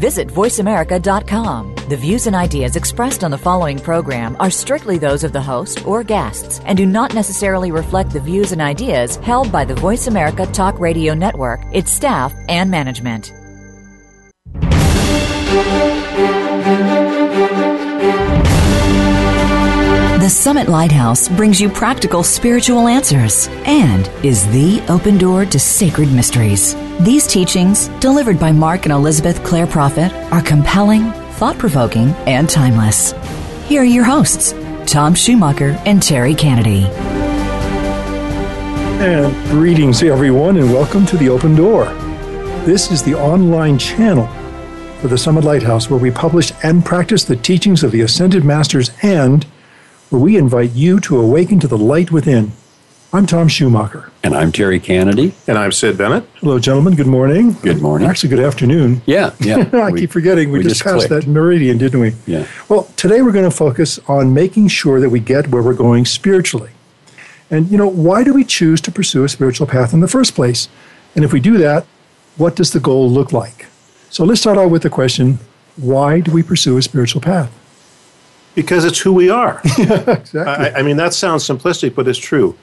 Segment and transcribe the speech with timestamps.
[0.00, 1.74] Visit VoiceAmerica.com.
[1.90, 5.86] The views and ideas expressed on the following program are strictly those of the host
[5.86, 10.06] or guests and do not necessarily reflect the views and ideas held by the Voice
[10.06, 13.34] America Talk Radio Network, its staff, and management.
[20.20, 26.10] The Summit Lighthouse brings you practical spiritual answers and is the open door to sacred
[26.10, 26.74] mysteries.
[27.00, 33.12] These teachings, delivered by Mark and Elizabeth Clare Prophet, are compelling, thought provoking, and timeless.
[33.66, 34.52] Here are your hosts,
[34.84, 36.82] Tom Schumacher and Terry Kennedy.
[39.00, 41.86] And greetings, everyone, and welcome to the Open Door.
[42.66, 44.26] This is the online channel
[45.00, 48.90] for the Summit Lighthouse where we publish and practice the teachings of the Ascended Masters
[49.00, 49.44] and
[50.10, 52.52] where we invite you to awaken to the light within.
[53.12, 54.12] I'm Tom Schumacher.
[54.22, 55.34] And I'm Terry Kennedy.
[55.48, 56.24] And I'm Sid Bennett.
[56.36, 56.94] Hello, gentlemen.
[56.94, 57.54] Good morning.
[57.54, 58.06] Good morning.
[58.08, 59.02] Actually, good afternoon.
[59.04, 59.68] Yeah, yeah.
[59.72, 60.52] I We- keep forgetting.
[60.52, 61.26] We, we just, just passed clicked.
[61.26, 62.12] that meridian, didn't we?
[62.26, 62.46] Yeah.
[62.68, 66.04] Well, today we're going to focus on making sure that we get where we're going
[66.04, 66.70] spiritually.
[67.50, 70.36] And, you know, why do we choose to pursue a spiritual path in the first
[70.36, 70.68] place?
[71.16, 71.86] And if we do that,
[72.36, 73.66] what does the goal look like?
[74.08, 75.40] So let's start out with the question
[75.76, 77.50] why do we pursue a spiritual path?
[78.54, 79.60] Because it's who we are.
[79.78, 80.40] Exactly.
[80.40, 82.56] I, I mean, that sounds simplistic, but it's true.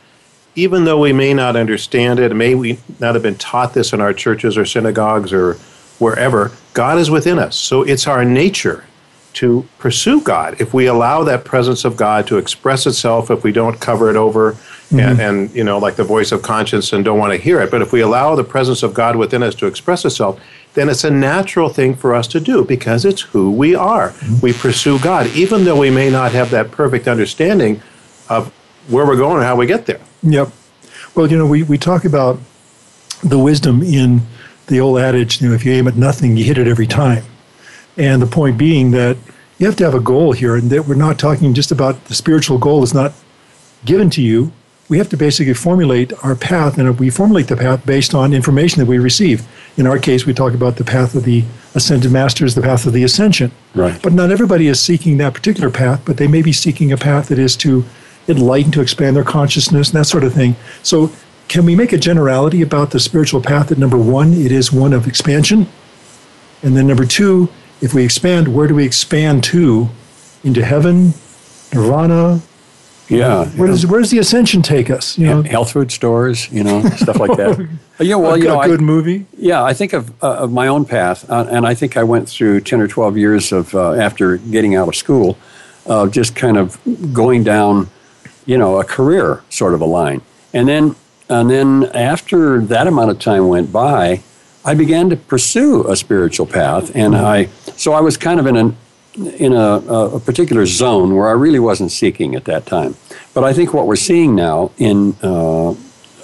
[0.58, 4.02] Even though we may not understand it, may we not have been taught this in
[4.02, 5.54] our churches or synagogues or
[6.00, 7.56] wherever, God is within us.
[7.56, 8.84] So it's our nature
[9.34, 10.60] to pursue God.
[10.60, 14.16] If we allow that presence of God to express itself, if we don't cover it
[14.16, 14.50] over
[14.90, 15.20] and, mm-hmm.
[15.20, 17.84] and, you know, like the voice of conscience and don't want to hear it, but
[17.84, 20.42] if we allow the presence of God within us to express itself,
[20.74, 24.10] then it's a natural thing for us to do because it's who we are.
[24.10, 24.40] Mm-hmm.
[24.42, 27.80] We pursue God, even though we may not have that perfect understanding
[28.30, 28.52] of
[28.88, 30.02] where we're going and how we get there.
[30.24, 30.50] Yep.
[31.16, 32.40] Well, you know, we, we talk about
[33.24, 34.22] the wisdom in
[34.68, 37.24] the old adage, you know, if you aim at nothing, you hit it every time.
[37.96, 39.18] And the point being that
[39.58, 42.14] you have to have a goal here, and that we're not talking just about the
[42.14, 43.14] spiritual goal is not
[43.86, 44.52] given to you.
[44.90, 48.80] We have to basically formulate our path, and we formulate the path based on information
[48.80, 49.48] that we receive.
[49.76, 52.94] In our case, we talk about the path of the ascended masters, the path of
[52.94, 53.52] the ascension.
[53.74, 54.00] Right.
[54.02, 57.30] But not everybody is seeking that particular path, but they may be seeking a path
[57.30, 57.84] that is to
[58.28, 60.56] enlighten, to expand their consciousness, and that sort of thing.
[60.84, 61.12] So,
[61.48, 64.92] can we make a generality about the spiritual path that number one, it is one
[64.92, 65.68] of expansion?
[66.62, 67.48] And then number two,
[67.82, 69.90] if we expand, where do we expand to?
[70.44, 71.14] Into heaven,
[71.74, 72.42] nirvana?
[73.10, 73.46] Yeah.
[73.52, 75.18] Where does where does the ascension take us?
[75.18, 77.68] You know, Health food stores, you know, stuff like that.
[78.00, 79.26] Uh, yeah, well, a, you know, a I- good movie.
[79.36, 82.30] Yeah, I think of, uh, of my own path, uh, and I think I went
[82.30, 85.36] through 10 or 12 years of, uh, after getting out of school,
[85.88, 86.78] uh, just kind of
[87.12, 87.90] going down,
[88.48, 90.22] you know, a career sort of a line.
[90.54, 90.96] And then,
[91.30, 94.24] and then after that amount of time went by,
[94.66, 97.46] I began to pursue a spiritual path, and I,
[97.78, 98.78] so I was kind of in an,
[99.38, 99.76] in a,
[100.18, 102.96] a particular zone where I really wasn't seeking at that time.
[103.34, 105.76] But I think what we're seeing now in uh,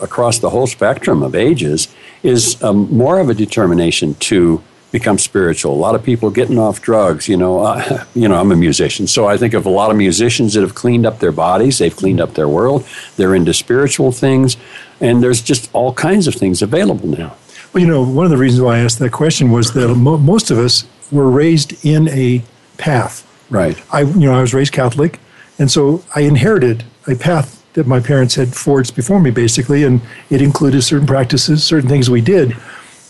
[0.01, 1.87] across the whole spectrum of ages
[2.21, 4.61] is um, more of a determination to
[4.93, 5.73] become spiritual.
[5.73, 7.27] A lot of people getting off drugs.
[7.27, 9.97] You know, uh, you know, I'm a musician, so I think of a lot of
[9.97, 11.79] musicians that have cleaned up their bodies.
[11.79, 12.87] They've cleaned up their world.
[13.17, 14.55] They're into spiritual things,
[15.01, 17.35] and there's just all kinds of things available now.
[17.73, 20.19] Well, you know, one of the reasons why I asked that question was that mo-
[20.19, 22.43] most of us were raised in a
[22.77, 23.27] path.
[23.49, 23.81] Right.
[23.91, 25.19] I, you know, I was raised Catholic,
[25.57, 30.01] and so I inherited a path that my parents had forged before me, basically, and
[30.29, 32.55] it included certain practices, certain things we did.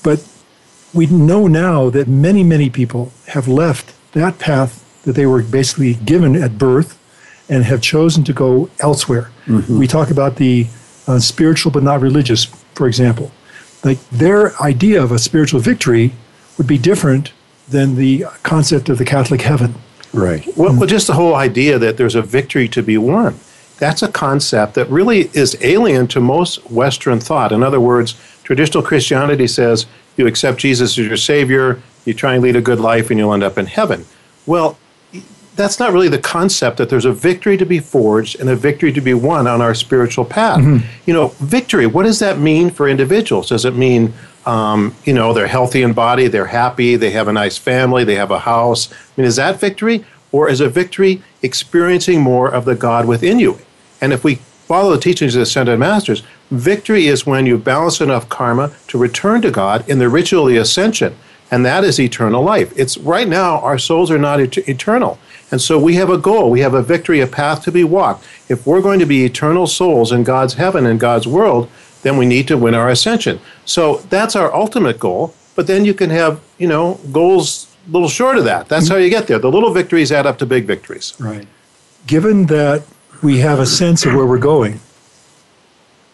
[0.01, 0.25] But
[0.93, 5.95] we know now that many, many people have left that path that they were basically
[5.95, 6.99] given at birth
[7.49, 9.31] and have chosen to go elsewhere.
[9.69, 10.67] We talk about the
[11.07, 12.45] uh, spiritual but not religious,
[12.75, 13.31] for example.
[13.83, 16.13] Like their idea of a spiritual victory
[16.57, 17.33] would be different
[17.67, 19.75] than the concept of the Catholic heaven.
[20.13, 20.45] Right.
[20.55, 23.39] Well, well, just the whole idea that there's a victory to be won.
[23.79, 27.51] That's a concept that really is alien to most Western thought.
[27.51, 29.85] In other words, traditional Christianity says
[30.17, 33.33] you accept Jesus as your Savior, you try and lead a good life, and you'll
[33.33, 34.05] end up in heaven.
[34.45, 34.77] Well,
[35.55, 38.91] that's not really the concept that there's a victory to be forged and a victory
[38.91, 40.59] to be won on our spiritual path.
[41.05, 43.49] You know, victory, what does that mean for individuals?
[43.49, 44.13] Does it mean,
[44.45, 48.15] um, you know, they're healthy in body, they're happy, they have a nice family, they
[48.15, 48.91] have a house?
[48.91, 50.05] I mean, is that victory?
[50.31, 53.59] Or is a victory experiencing more of the God within you?
[54.01, 58.01] And if we follow the teachings of the Ascended Masters, victory is when you balance
[58.01, 61.15] enough karma to return to God in the ritual of the ascension
[61.53, 62.73] and that is eternal life.
[62.75, 65.19] It's right now our souls are not et- eternal.
[65.51, 68.25] And so we have a goal, we have a victory, a path to be walked.
[68.49, 71.69] If we're going to be eternal souls in God's heaven and God's world,
[72.01, 73.39] then we need to win our ascension.
[73.65, 75.35] So that's our ultimate goal.
[75.55, 78.67] But then you can have, you know, goals a little short of that.
[78.67, 78.95] That's mm-hmm.
[78.95, 79.37] how you get there.
[79.37, 81.13] The little victories add up to big victories.
[81.19, 81.47] Right.
[82.07, 82.83] Given that
[83.23, 84.81] we have a sense of where we're going,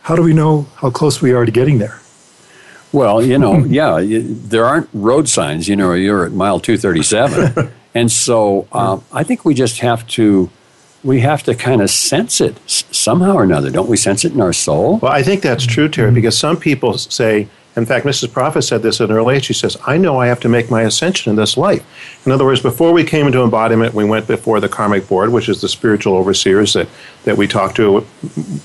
[0.04, 2.00] how do we know how close we are to getting there?
[2.92, 5.68] Well, you know, yeah, there aren't road signs.
[5.68, 7.72] You know, you're at mile 237.
[7.96, 10.50] and so um, I think we just have to,
[11.04, 13.70] we have to kind of sense it somehow or another.
[13.72, 15.00] Don't we sense it in our soul?
[15.00, 17.48] Well, I think that's true, Terry, because some people say,
[17.80, 18.32] in fact, Mrs.
[18.32, 19.46] Prophet said this in her age.
[19.46, 21.84] She says, I know I have to make my ascension in this life.
[22.26, 25.50] In other words, before we came into embodiment, we went before the karmic board, which
[25.50, 26.88] is the spiritual overseers that,
[27.24, 28.02] that we talk to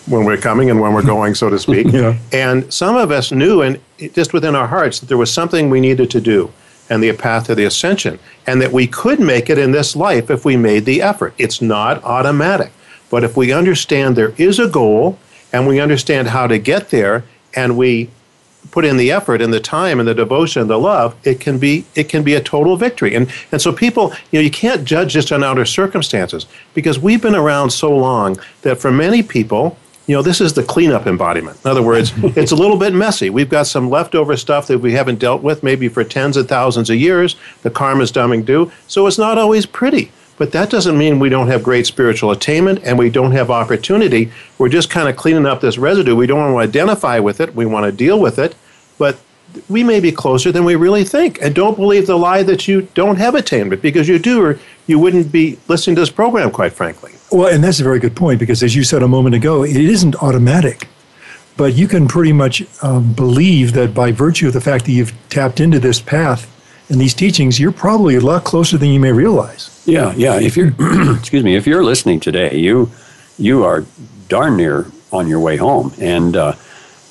[0.06, 1.86] when we're coming and when we're going, so to speak.
[1.94, 2.18] Yeah.
[2.32, 3.78] And some of us knew, and
[4.14, 6.52] just within our hearts, that there was something we needed to do
[6.90, 8.18] and the path to the ascension,
[8.48, 11.34] and that we could make it in this life if we made the effort.
[11.38, 12.72] It's not automatic.
[13.10, 15.18] But if we understand there is a goal
[15.52, 17.22] and we understand how to get there
[17.54, 18.10] and we
[18.70, 21.58] put in the effort and the time and the devotion and the love, it can
[21.58, 23.14] be it can be a total victory.
[23.14, 27.22] And and so people, you know, you can't judge just on outer circumstances because we've
[27.22, 29.76] been around so long that for many people,
[30.06, 31.58] you know, this is the cleanup embodiment.
[31.64, 33.30] In other words, it's a little bit messy.
[33.30, 36.90] We've got some leftover stuff that we haven't dealt with maybe for tens of thousands
[36.90, 37.36] of years.
[37.62, 38.70] The karma's dumbing due.
[38.86, 40.12] So it's not always pretty.
[40.36, 44.32] But that doesn't mean we don't have great spiritual attainment and we don't have opportunity.
[44.58, 46.16] We're just kind of cleaning up this residue.
[46.16, 47.54] We don't want to identify with it.
[47.54, 48.56] We want to deal with it.
[48.98, 49.18] But
[49.68, 51.40] we may be closer than we really think.
[51.40, 54.98] And don't believe the lie that you don't have attainment because you do, or you
[54.98, 57.12] wouldn't be listening to this program, quite frankly.
[57.30, 59.76] Well, and that's a very good point because, as you said a moment ago, it
[59.76, 60.88] isn't automatic.
[61.56, 65.14] But you can pretty much um, believe that by virtue of the fact that you've
[65.28, 66.50] tapped into this path
[66.88, 69.82] and these teachings, you're probably a lot closer than you may realize.
[69.86, 70.38] Yeah, yeah.
[70.38, 70.72] If you're,
[71.16, 72.90] excuse me, if you're listening today, you
[73.38, 73.84] you are
[74.28, 76.54] darn near on your way home, and uh,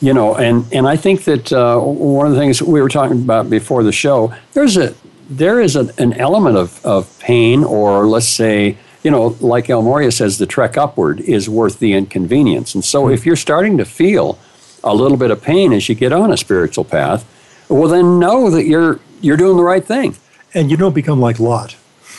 [0.01, 3.21] you know, and and I think that uh, one of the things we were talking
[3.21, 4.93] about before the show, there's a
[5.29, 9.81] there is a, an element of of pain, or let's say, you know, like El
[9.81, 13.85] Morya says, the trek upward is worth the inconvenience, and so if you're starting to
[13.85, 14.37] feel
[14.83, 17.25] a little bit of pain as you get on a spiritual path,
[17.69, 20.15] well, then know that you're you're doing the right thing.
[20.53, 21.75] And you don't become like Lot.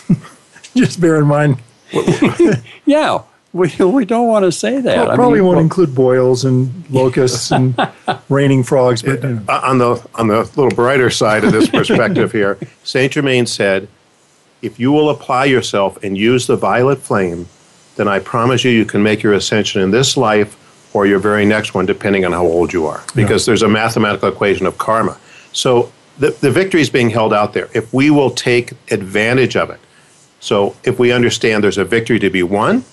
[0.74, 1.58] Just bear in mind,
[2.84, 3.22] Yeah,
[3.52, 4.96] we, we don't want to say that.
[4.96, 7.76] well, I probably mean, won't well, include boils and locusts and
[8.28, 9.42] raining frogs, but you know.
[9.48, 13.86] Uh, on the on the little brighter side of this perspective here, Saint Germain said,
[14.62, 17.46] "If you will apply yourself and use the violet flame,
[17.94, 20.56] then I promise you, you can make your ascension in this life
[20.92, 24.28] or your very next one, depending on how old you are, because there's a mathematical
[24.28, 25.16] equation of karma.
[25.52, 27.68] So the the victory is being held out there.
[27.74, 29.80] If we will take advantage of it,
[30.40, 32.84] so if we understand there's a victory to be won,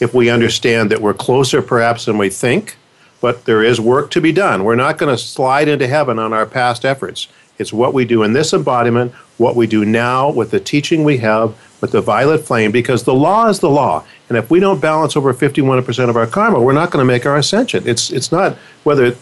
[0.00, 2.76] if we understand that we're closer perhaps than we think,
[3.20, 4.64] but there is work to be done.
[4.64, 7.28] We're not going to slide into heaven on our past efforts.
[7.58, 11.18] It's what we do in this embodiment, what we do now with the teaching we
[11.18, 14.04] have, with the violet flame, because the law is the law.
[14.28, 17.26] And if we don't balance over 51% of our karma, we're not going to make
[17.26, 17.86] our ascension.
[17.88, 19.16] It's, it's not whether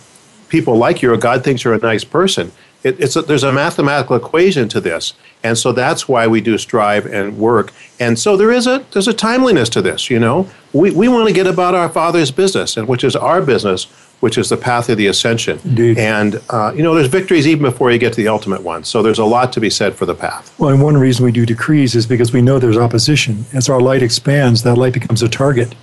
[0.49, 2.52] people like you or God thinks you're a nice person.
[2.87, 6.57] It, it's a, there's a mathematical equation to this, and so that's why we do
[6.57, 7.73] strive and work.
[7.99, 10.09] And so there is a there's a timeliness to this.
[10.09, 13.43] You know, we we want to get about our Father's business, and which is our
[13.43, 13.87] business,
[14.21, 15.59] which is the path of the ascension.
[15.64, 15.99] Indeed.
[15.99, 18.85] And uh, you know, there's victories even before you get to the ultimate one.
[18.85, 20.55] So there's a lot to be said for the path.
[20.61, 23.47] Well, and one reason we do decrees is because we know there's opposition.
[23.52, 25.75] As our light expands, that light becomes a target.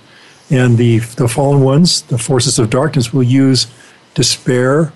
[0.50, 3.66] And the, the fallen ones, the forces of darkness, will use
[4.14, 4.92] despair,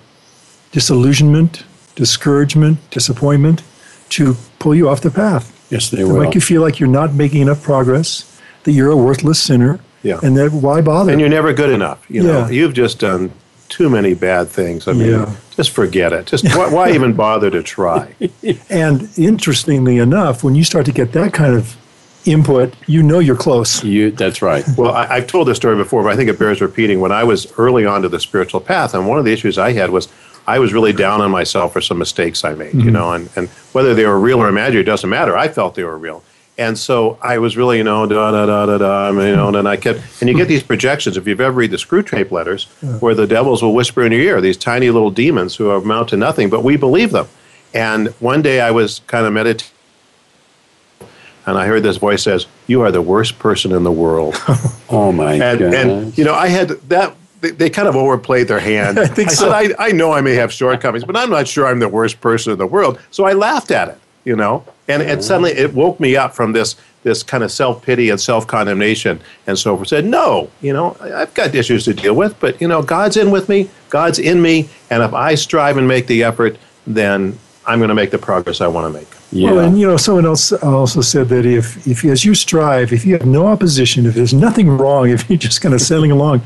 [0.71, 1.63] disillusionment,
[2.03, 3.61] discouragement, disappointment
[4.09, 5.45] to pull you off the path.
[5.69, 6.21] yes, they To will.
[6.23, 8.09] make you feel like you're not making enough progress,
[8.63, 10.19] that you're a worthless sinner, Yeah.
[10.23, 11.11] and that why bother?
[11.11, 11.99] And you're never good enough.
[12.09, 12.49] You know, Yeah.
[12.49, 13.31] you've just done
[13.67, 14.87] too many bad things.
[14.87, 15.29] I mean, Yeah.
[15.57, 16.25] just forget it.
[16.25, 18.07] Just why, why even bother to try?
[18.69, 21.75] and interestingly enough, when you start to get that kind of
[22.25, 23.83] input, you know you're close.
[23.83, 24.63] You, that's right.
[24.77, 26.99] Well, I, I've told this story before, but I think it bears repeating.
[26.99, 29.71] When I was early on to the spiritual path, and one of the issues I
[29.73, 30.07] had was
[30.49, 32.89] I was really down on myself for some mistakes I made, you mm-hmm.
[32.89, 35.37] know, and, and whether they were real or imaginary doesn't matter.
[35.37, 36.23] I felt they were real.
[36.57, 39.67] And so I was really, you know, da da da da da, you know, and
[39.67, 41.17] I kept, and you get these projections.
[41.17, 42.65] If you've ever read the Screwtape Letters,
[42.99, 46.17] where the devils will whisper in your ear, these tiny little demons who amount to
[46.17, 47.27] nothing, but we believe them.
[47.71, 49.71] And one day I was kind of meditating,
[51.45, 54.35] and I heard this voice says, "You are the worst person in the world."
[54.91, 55.61] Oh my God.
[55.61, 58.99] and you know i had that they, they kind of overplayed their hand.
[58.99, 59.49] I think so.
[59.51, 62.21] said, I, I know I may have shortcomings, but I'm not sure I'm the worst
[62.21, 62.99] person in the world.
[63.11, 66.53] So I laughed at it, you know, and, and suddenly it woke me up from
[66.53, 69.87] this this kind of self pity and self condemnation and so forth.
[69.87, 73.31] Said, no, you know, I've got issues to deal with, but you know, God's in
[73.31, 77.79] with me, God's in me, and if I strive and make the effort, then I'm
[77.79, 79.07] going to make the progress I want to make.
[79.31, 79.51] Yeah.
[79.51, 83.05] Well, and you know, someone else also said that if, if as you strive, if
[83.05, 86.41] you have no opposition, if there's nothing wrong, if you're just kind of sailing along,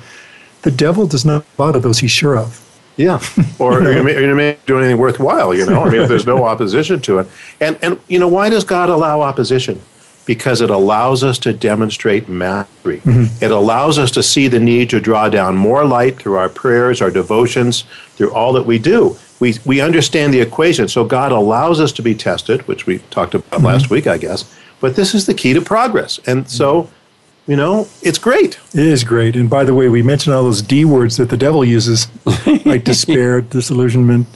[0.63, 2.59] the devil does not bother those he's sure of.
[2.95, 3.19] Yeah,
[3.57, 5.53] or you, may, you may do anything worthwhile.
[5.53, 7.27] You know, I mean, if there's no opposition to it,
[7.59, 9.81] and and you know, why does God allow opposition?
[10.25, 12.99] Because it allows us to demonstrate mastery.
[12.99, 13.43] Mm-hmm.
[13.43, 17.01] It allows us to see the need to draw down more light through our prayers,
[17.01, 17.83] our devotions,
[18.15, 20.87] through all that we do we, we understand the equation.
[20.87, 23.65] So God allows us to be tested, which we talked about mm-hmm.
[23.65, 24.57] last week, I guess.
[24.79, 26.17] But this is the key to progress.
[26.25, 26.89] And so,
[27.47, 28.59] you know, it's great.
[28.73, 29.35] It is great.
[29.35, 32.07] And by the way, we mentioned all those D words that the devil uses,
[32.65, 34.27] like despair, disillusionment,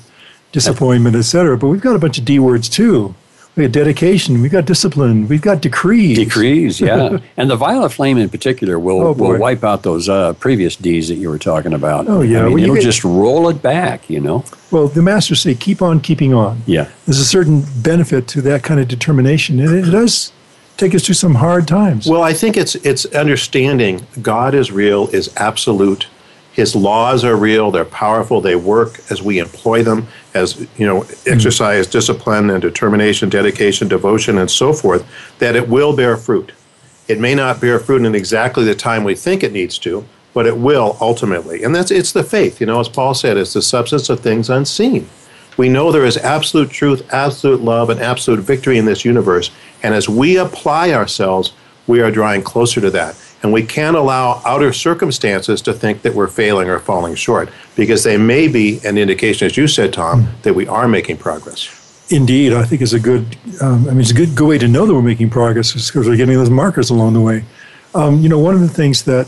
[0.51, 1.57] disappointment, etc.
[1.57, 3.15] But we've got a bunch of D words too.
[3.55, 4.39] We got dedication.
[4.41, 5.27] We've got discipline.
[5.27, 6.15] We've got decrees.
[6.15, 7.17] Decrees, yeah.
[7.37, 11.07] and the violet flame in particular will oh, will wipe out those uh, previous D's
[11.07, 12.07] that you were talking about.
[12.07, 14.09] Oh yeah, I mean, well, it'll get, just roll it back.
[14.11, 14.45] You know.
[14.69, 16.89] Well, the masters say, "Keep on keeping on." Yeah.
[17.05, 20.31] There's a certain benefit to that kind of determination, and it does
[20.77, 22.07] take us through some hard times.
[22.07, 26.07] Well, I think it's it's understanding God is real, is absolute
[26.57, 31.01] his laws are real, they're powerful, they work as we employ them, as you know,
[31.01, 31.31] mm-hmm.
[31.31, 35.07] exercise discipline and determination, dedication, devotion, and so forth,
[35.37, 36.51] that it will bear fruit.
[37.07, 40.03] It may not bear fruit in exactly the time we think it needs to,
[40.33, 41.61] but it will ultimately.
[41.61, 44.49] And that's it's the faith, you know, as Paul said, it's the substance of things
[44.49, 45.07] unseen.
[45.57, 49.51] We know there is absolute truth, absolute love, and absolute victory in this universe.
[49.83, 51.53] And as we apply ourselves,
[51.87, 53.19] we are drawing closer to that.
[53.43, 58.03] And we can't allow outer circumstances to think that we're failing or falling short because
[58.03, 60.41] they may be an indication, as you said, Tom, mm.
[60.41, 61.73] that we are making progress.
[62.09, 63.37] Indeed, I think it's a good.
[63.61, 66.07] Um, I mean, it's a good, good way to know that we're making progress because
[66.07, 67.43] we're getting those markers along the way.
[67.93, 69.27] Um, you know, one of the things that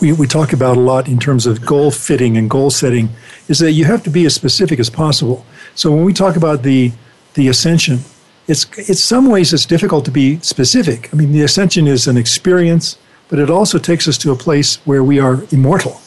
[0.00, 3.08] we, we talk about a lot in terms of goal fitting and goal setting
[3.48, 5.44] is that you have to be as specific as possible.
[5.74, 6.92] So when we talk about the
[7.34, 8.00] the ascension,
[8.46, 11.12] it's in some ways it's difficult to be specific.
[11.12, 14.76] I mean, the ascension is an experience, but it also takes us to a place
[14.86, 16.00] where we are immortal.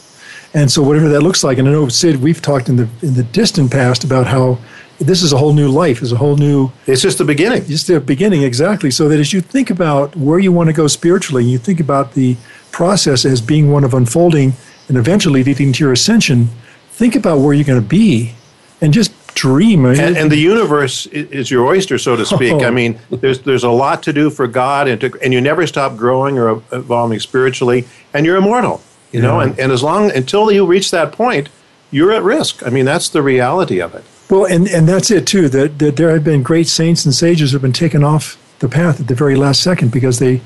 [0.54, 3.14] And so whatever that looks like, and I know Sid, we've talked in the in
[3.14, 4.58] the distant past about how
[5.00, 6.72] this is a whole new life, is a whole new.
[6.86, 7.66] It's just the beginning.
[7.66, 8.92] Just the beginning, exactly.
[8.92, 12.14] So that as you think about where you want to go spiritually, you think about
[12.14, 12.36] the
[12.72, 14.54] process as being one of unfolding
[14.88, 16.50] and eventually leading to your ascension.
[16.92, 18.34] Think about where you're going to be,
[18.82, 19.86] and just dream.
[19.86, 19.96] Eh?
[20.00, 22.54] And, and, the universe is your oyster, so to speak.
[22.54, 22.66] Oh.
[22.66, 25.66] I mean, there's there's a lot to do for God, and to, and you never
[25.66, 28.82] stop growing or evolving spiritually, and you're immortal.
[29.12, 29.28] You yeah.
[29.28, 31.50] know, and, and as long until you reach that point,
[31.92, 32.66] you're at risk.
[32.66, 34.04] I mean, that's the reality of it.
[34.30, 35.50] Well, and, and that's it too.
[35.50, 38.70] That, that there have been great saints and sages who have been taken off the
[38.70, 40.42] path at the very last second because they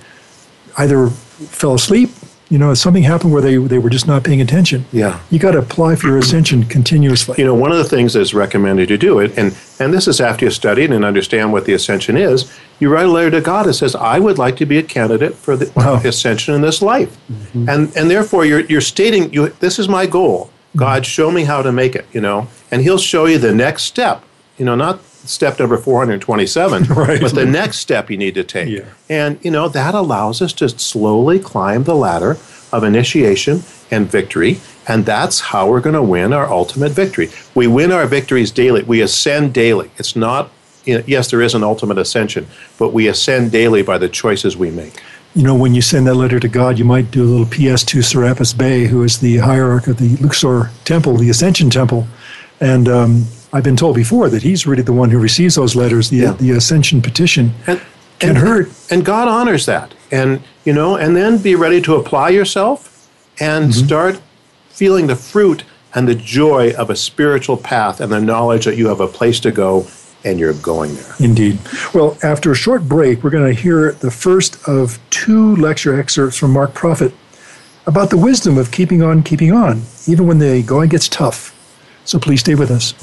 [0.77, 1.12] either
[1.50, 2.10] fell asleep
[2.50, 4.86] you know, something happened where they, they were just not paying attention.
[4.92, 5.20] Yeah.
[5.32, 7.36] You got to apply for your ascension continuously.
[7.39, 10.22] You know, one of the things that's recommended to do it, and, and this is
[10.22, 13.65] after you studied and understand what the ascension is, you write a letter to God
[13.65, 15.96] that says, I would like to be a candidate for the wow.
[16.06, 17.18] ascension in this life.
[17.32, 17.70] Mm-hmm.
[17.70, 20.51] And, and therefore, you're, you're stating, you, this is my goal.
[20.75, 21.10] God, mm-hmm.
[21.10, 24.24] show me how to make it, you know, and He'll show you the next step,
[24.58, 27.22] you know, not step number 427, right.
[27.22, 28.70] but the next step you need to take.
[28.70, 28.86] Yeah.
[29.10, 32.38] And, you know, that allows us to slowly climb the ladder
[32.72, 34.60] of initiation and victory.
[34.88, 37.29] And that's how we're going to win our ultimate victory.
[37.53, 38.84] We win our victories daily.
[38.84, 39.91] We ascend daily.
[39.98, 40.51] It's not,
[40.86, 45.01] yes, there is an ultimate ascension, but we ascend daily by the choices we make.
[45.34, 47.84] You know, when you send that letter to God, you might do a little PS
[47.86, 52.08] to Serapis Bey, who is the hierarch of the Luxor Temple, the Ascension Temple.
[52.62, 53.25] And um,
[53.56, 56.34] I've been told before that he's really the one who receives those letters, the, yeah.
[56.34, 57.54] the ascension petition.
[57.68, 57.82] And,
[58.20, 58.70] can and, hurt.
[58.92, 59.94] And God honors that.
[60.12, 63.10] And, you know, and then be ready to apply yourself
[63.40, 63.86] and mm-hmm.
[63.86, 64.22] start
[64.68, 68.88] feeling the fruit and the joy of a spiritual path and the knowledge that you
[68.88, 69.88] have a place to go
[70.26, 71.14] and you're going there.
[71.20, 71.58] Indeed.
[71.94, 76.38] Well, after a short break, we're going to hear the first of two lecture excerpts
[76.38, 77.14] from Mark Prophet
[77.88, 81.54] about the wisdom of keeping on keeping on, even when the going gets tough.
[82.04, 82.94] So please stay with us.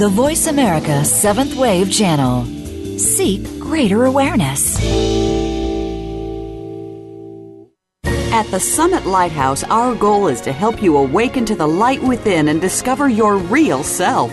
[0.00, 2.46] The Voice America Seventh Wave Channel.
[2.96, 4.78] Seek greater awareness.
[8.32, 12.48] At the Summit Lighthouse, our goal is to help you awaken to the light within
[12.48, 14.32] and discover your real self.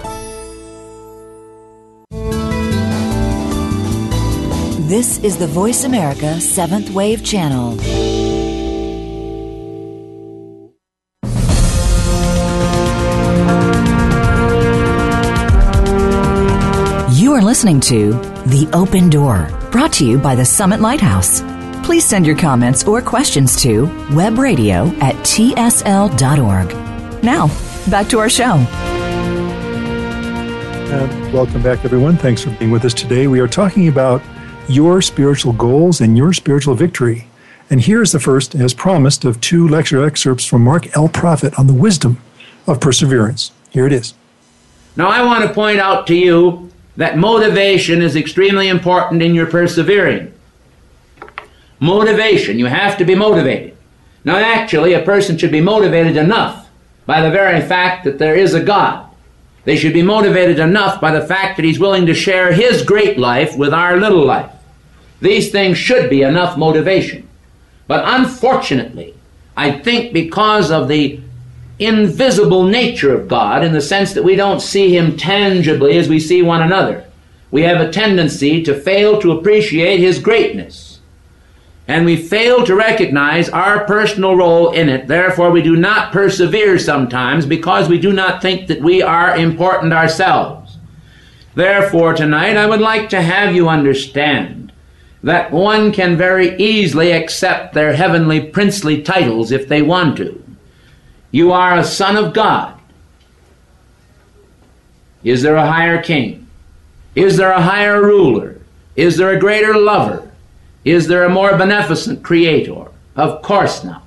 [4.87, 7.77] This is the Voice America Seventh Wave Channel.
[17.17, 18.13] You are listening to
[18.47, 21.41] The Open Door brought to you by the Summit Lighthouse.
[21.85, 26.69] Please send your comments or questions to webradio at tsl.org.
[27.25, 27.49] Now,
[27.91, 28.53] back to our show.
[30.93, 32.17] Uh, welcome back, everyone.
[32.17, 33.27] Thanks for being with us today.
[33.27, 34.23] We are talking about
[34.69, 37.27] your spiritual goals and your spiritual victory.
[37.69, 41.09] And here's the first, as promised, of two lecture excerpts from Mark L.
[41.09, 42.19] Prophet on the wisdom
[42.69, 43.51] of perseverance.
[43.71, 44.15] Here it is.
[44.97, 49.47] Now, I want to point out to you that motivation is extremely important in your
[49.47, 50.33] persevering.
[51.81, 53.77] Motivation, you have to be motivated.
[54.25, 56.69] Now, actually, a person should be motivated enough
[57.05, 59.09] by the very fact that there is a God.
[59.65, 63.19] They should be motivated enough by the fact that He's willing to share His great
[63.19, 64.53] life with our little life.
[65.21, 67.29] These things should be enough motivation.
[67.87, 69.15] But unfortunately,
[69.57, 71.21] I think because of the
[71.79, 76.21] invisible nature of God in the sense that we don't see Him tangibly as we
[76.21, 77.05] see one another.
[77.51, 81.01] We have a tendency to fail to appreciate His greatness.
[81.87, 85.07] And we fail to recognize our personal role in it.
[85.07, 89.93] Therefore, we do not persevere sometimes because we do not think that we are important
[89.93, 90.79] ourselves.
[91.55, 94.73] Therefore, tonight I would like to have you understand
[95.23, 100.44] that one can very easily accept their heavenly princely titles if they want to.
[101.35, 102.79] You are a son of God.
[105.25, 106.47] Is there a higher king?
[107.17, 108.61] Is there a higher ruler?
[108.95, 110.31] Is there a greater lover?
[110.85, 112.87] Is there a more beneficent creator?
[113.17, 114.05] Of course not.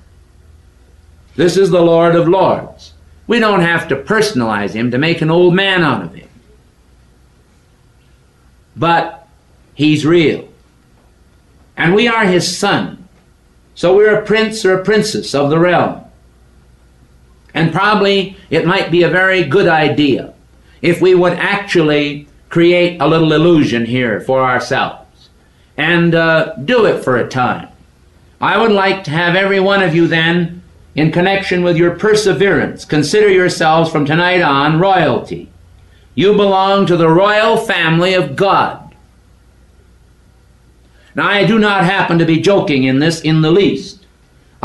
[1.36, 2.94] This is the Lord of Lords.
[3.28, 6.30] We don't have to personalize him to make an old man out of him.
[8.78, 9.28] But
[9.76, 10.48] he's real.
[11.76, 13.10] And we are his son.
[13.76, 16.07] So we're a prince or a princess of the realm.
[17.54, 20.34] And probably it might be a very good idea
[20.82, 25.30] if we would actually create a little illusion here for ourselves
[25.76, 27.70] and uh, do it for a time.
[28.40, 30.62] I would like to have every one of you then,
[30.96, 35.50] in connection with your perseverance, consider yourselves from tonight on royalty.
[36.16, 38.96] You belong to the royal family of God.
[41.16, 43.97] Now, I do not happen to be joking in this in the least.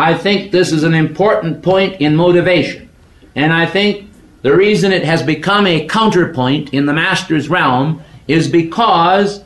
[0.03, 2.91] I think this is an important point in motivation.
[3.37, 4.11] And I think
[4.43, 9.45] the reason it has become a counterpoint in the master's realm is because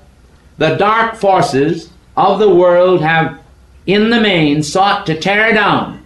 [0.57, 3.38] the dark forces of the world have,
[3.85, 6.03] in the main, sought to tear down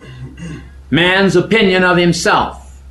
[0.90, 2.82] man's opinion of himself.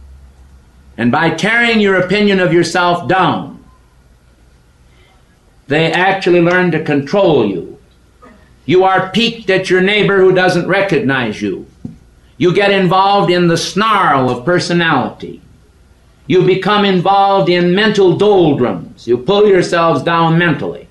[0.95, 3.61] And by tearing your opinion of yourself down,
[5.67, 7.78] they actually learn to control you
[8.69, 11.65] You are piqued at your neighbor who doesn't recognize you.
[12.37, 15.41] You get involved in the snarl of personality.
[16.27, 19.07] You become involved in mental doldrums.
[19.07, 20.87] You pull yourselves down mentally.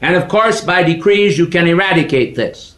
[0.00, 2.76] And of course, by decrees, you can eradicate this.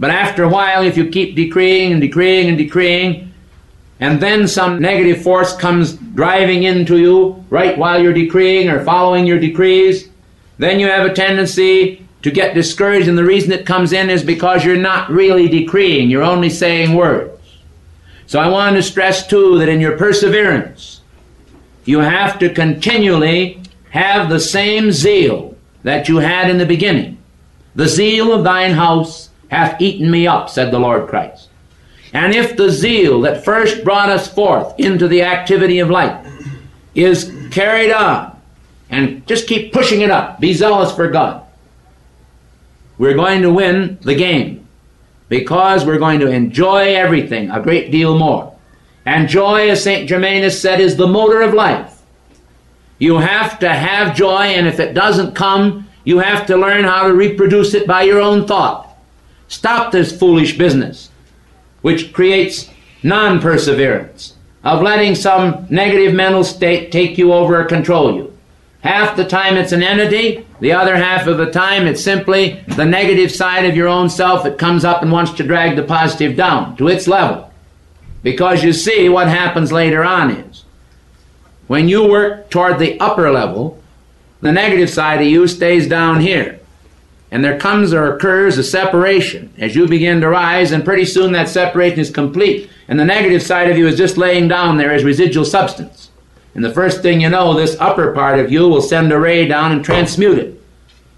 [0.00, 3.32] But after a while, if you keep decreeing and decreeing and decreeing,
[4.00, 9.28] and then some negative force comes driving into you right while you're decreeing or following
[9.28, 10.08] your decrees,
[10.58, 14.22] then you have a tendency to get discouraged, and the reason it comes in is
[14.22, 17.40] because you're not really decreeing, you're only saying words.
[18.26, 21.00] So I want to stress too that in your perseverance,
[21.84, 27.18] you have to continually have the same zeal that you had in the beginning.
[27.74, 31.48] The zeal of thine house hath eaten me up, said the Lord Christ.
[32.12, 36.24] And if the zeal that first brought us forth into the activity of light
[36.94, 38.36] is carried on,
[38.90, 41.44] and just keep pushing it up, be zealous for God,
[43.00, 44.68] we're going to win the game
[45.30, 48.54] because we're going to enjoy everything a great deal more.
[49.06, 50.06] And joy, as St.
[50.06, 52.02] Germain said, is the motor of life.
[52.98, 57.08] You have to have joy, and if it doesn't come, you have to learn how
[57.08, 58.94] to reproduce it by your own thought.
[59.48, 61.08] Stop this foolish business,
[61.80, 62.68] which creates
[63.02, 68.36] non perseverance, of letting some negative mental state take you over or control you.
[68.82, 72.84] Half the time it's an entity, the other half of the time it's simply the
[72.84, 76.36] negative side of your own self that comes up and wants to drag the positive
[76.36, 77.50] down to its level.
[78.22, 80.64] Because you see, what happens later on is
[81.66, 83.80] when you work toward the upper level,
[84.40, 86.58] the negative side of you stays down here.
[87.30, 91.32] And there comes or occurs a separation as you begin to rise, and pretty soon
[91.32, 92.68] that separation is complete.
[92.88, 96.09] And the negative side of you is just laying down there as residual substance.
[96.60, 99.48] And the first thing you know, this upper part of you will send a ray
[99.48, 100.62] down and transmute it.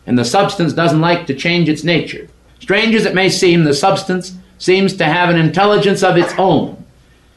[0.07, 2.29] And the substance doesn't like to change its nature.
[2.61, 6.85] Strange as it may seem, the substance seems to have an intelligence of its own.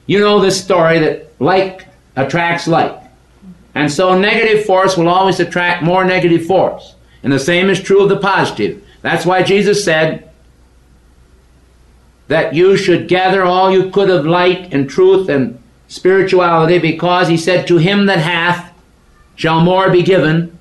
[0.06, 2.96] You know this story that like attracts like.
[3.74, 6.94] And so negative force will always attract more negative force.
[7.24, 8.84] And the same is true of the positive.
[9.02, 10.30] That's why Jesus said
[12.28, 15.60] that you should gather all you could of light and truth and
[15.96, 18.74] spirituality because he said, To him that hath
[19.36, 20.58] shall more be given,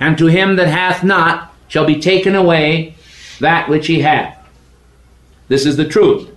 [0.00, 2.94] and to him that hath not shall be taken away
[3.40, 4.36] that which he hath.
[5.48, 6.30] This is the truth.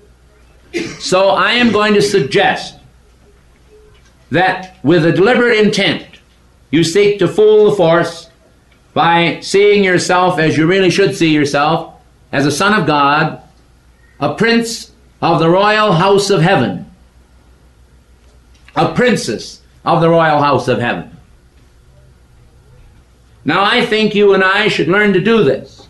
[1.00, 2.78] So I am going to suggest
[4.32, 6.06] that with a deliberate intent,
[6.70, 8.30] you seek to fool the force
[8.94, 11.96] by seeing yourself as you really should see yourself,
[12.32, 13.42] as a son of God,
[14.20, 16.91] a prince of the royal house of heaven,
[18.76, 21.18] a princess of the royal house of heaven.
[23.44, 25.88] Now, I think you and I should learn to do this.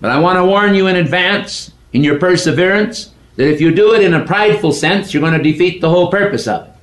[0.00, 3.94] But I want to warn you in advance in your perseverance that if you do
[3.94, 6.74] it in a prideful sense, you're going to defeat the whole purpose of it.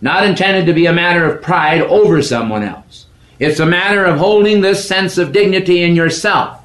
[0.00, 3.06] Not intended to be a matter of pride over someone else.
[3.38, 6.60] It's a matter of holding this sense of dignity in yourself.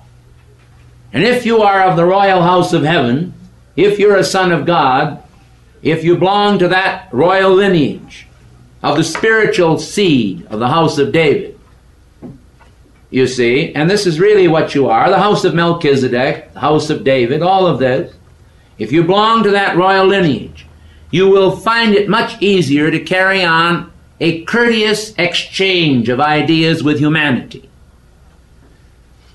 [1.12, 3.34] And if you are of the royal house of heaven,
[3.76, 5.24] if you're a son of God,
[5.82, 8.28] if you belong to that royal lineage
[8.84, 11.60] of the spiritual seed of the house of David,
[13.10, 16.90] you see, and this is really what you are the house of Melchizedek, the house
[16.90, 18.14] of David, all of this.
[18.78, 20.68] If you belong to that royal lineage,
[21.12, 27.00] you will find it much easier to carry on a courteous exchange of ideas with
[27.00, 27.68] humanity.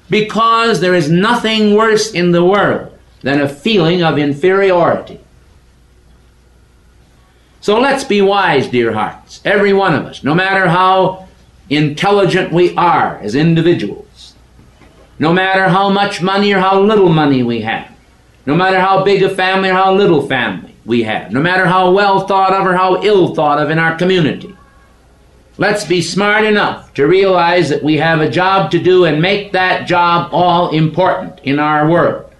[0.08, 5.18] Because there is nothing worse in the world than a feeling of inferiority.
[7.64, 11.26] So let's be wise, dear hearts, every one of us, no matter how
[11.70, 14.34] intelligent we are as individuals,
[15.18, 17.90] no matter how much money or how little money we have,
[18.44, 21.90] no matter how big a family or how little family we have, no matter how
[21.90, 24.54] well thought of or how ill thought of in our community.
[25.56, 29.52] Let's be smart enough to realize that we have a job to do and make
[29.52, 32.30] that job all important in our world.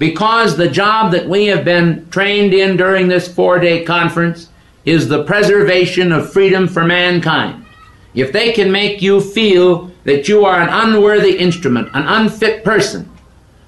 [0.00, 4.48] Because the job that we have been trained in during this four day conference
[4.86, 7.66] is the preservation of freedom for mankind.
[8.14, 13.10] If they can make you feel that you are an unworthy instrument, an unfit person,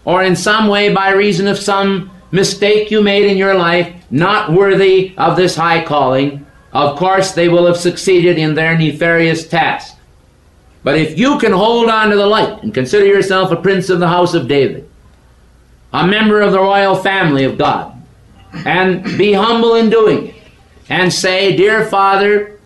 [0.06, 4.52] or in some way by reason of some mistake you made in your life, not
[4.52, 9.98] worthy of this high calling, of course they will have succeeded in their nefarious task.
[10.82, 14.00] But if you can hold on to the light and consider yourself a prince of
[14.00, 14.88] the house of David,
[15.92, 17.94] a member of the royal family of God,
[18.66, 20.34] and be humble in doing it,
[20.88, 22.58] and say, Dear Father,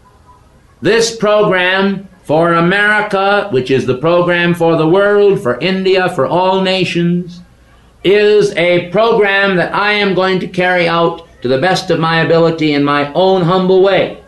[0.81, 6.61] this program for America, which is the program for the world, for India, for all
[6.61, 7.41] nations,
[8.05, 12.21] is a program that I am going to carry out to the best of my
[12.21, 14.23] ability in my own humble way.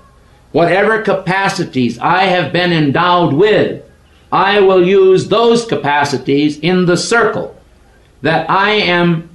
[0.53, 3.85] Whatever capacities I have been endowed with,
[4.33, 7.58] I will use those capacities in the circle
[8.23, 9.29] that I am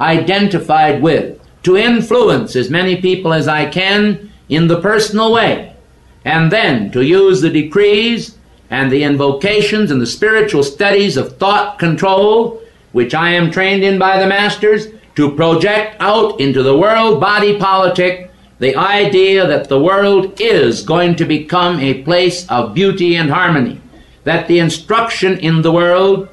[0.00, 5.76] identified with to influence as many people as I can in the personal way,
[6.24, 8.36] and then to use the decrees
[8.70, 13.98] and the invocations and the spiritual studies of thought control, which I am trained in
[13.98, 19.80] by the masters, to project out into the world body politic the idea that the
[19.80, 23.80] world is going to become a place of beauty and harmony,
[24.24, 26.28] that the instruction in the world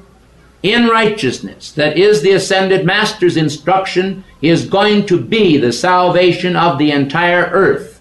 [0.62, 6.78] in righteousness, that is the ascended master's instruction, is going to be the salvation of
[6.78, 8.00] the entire earth.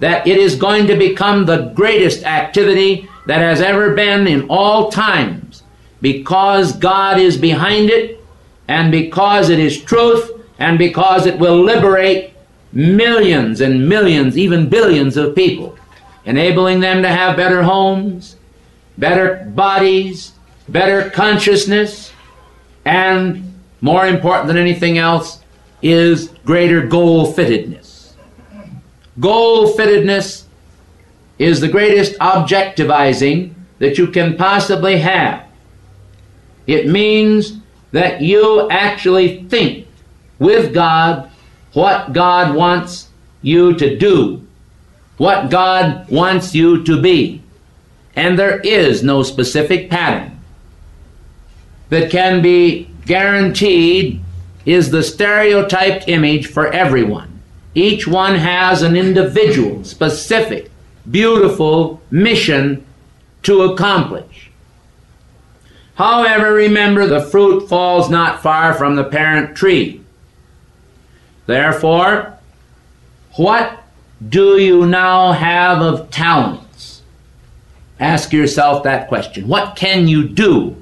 [0.00, 4.90] That it is going to become the greatest activity that has ever been in all
[4.90, 5.62] times
[6.00, 8.20] because God is behind it
[8.66, 12.34] and because it is truth and because it will liberate
[12.72, 15.78] millions and millions, even billions of people,
[16.24, 18.36] enabling them to have better homes,
[18.98, 20.32] better bodies,
[20.68, 22.12] better consciousness,
[22.84, 25.42] and more important than anything else
[25.82, 28.12] is greater goal fittedness.
[29.20, 30.44] Goal fittedness
[31.38, 35.44] is the greatest objectivizing that you can possibly have.
[36.66, 37.58] It means
[37.90, 39.88] that you actually think
[40.38, 41.30] with God
[41.72, 43.08] what God wants
[43.42, 44.46] you to do,
[45.16, 47.42] what God wants you to be.
[48.14, 50.31] And there is no specific pattern
[51.92, 54.18] that can be guaranteed
[54.64, 57.42] is the stereotyped image for everyone.
[57.74, 60.70] Each one has an individual, specific
[61.10, 62.82] beautiful mission
[63.42, 64.50] to accomplish.
[65.96, 70.00] However, remember the fruit falls not far from the parent tree.
[71.44, 72.38] Therefore,
[73.36, 73.84] what
[74.26, 77.02] do you now have of talents?
[78.00, 79.46] Ask yourself that question.
[79.46, 80.81] What can you do?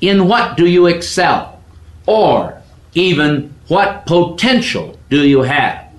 [0.00, 1.60] In what do you excel?
[2.06, 2.60] Or
[2.94, 5.92] even what potential do you have?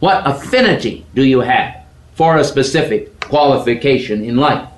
[0.00, 1.82] What affinity do you have?
[2.14, 4.68] for a specific qualification in life?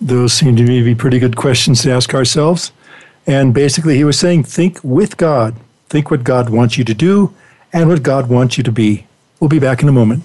[0.00, 2.72] Those seem to me to be pretty good questions to ask ourselves.
[3.26, 5.56] And basically, he was saying, think with God.
[5.88, 7.34] Think what God wants you to do
[7.72, 9.06] and what God wants you to be.
[9.40, 10.22] We'll be back in a moment.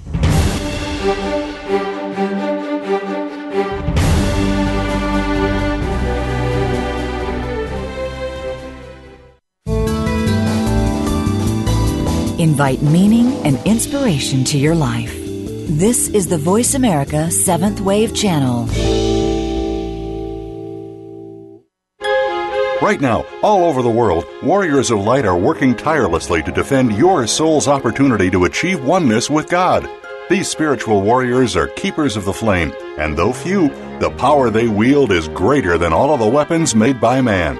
[12.53, 15.11] Invite meaning and inspiration to your life.
[15.15, 18.67] This is the Voice America Seventh Wave Channel.
[22.79, 27.25] Right now, all over the world, warriors of light are working tirelessly to defend your
[27.25, 29.89] soul's opportunity to achieve oneness with God.
[30.29, 35.11] These spiritual warriors are keepers of the flame, and though few, the power they wield
[35.11, 37.59] is greater than all of the weapons made by man.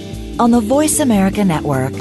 [0.39, 1.93] on the Voice America Network.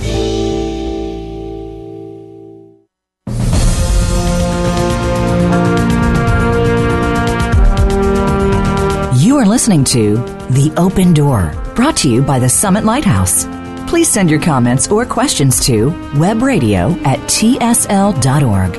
[9.21, 10.17] You are listening to
[10.51, 13.45] The Open Door, brought to you by the Summit Lighthouse.
[13.89, 18.77] Please send your comments or questions to webradio at tsl.org.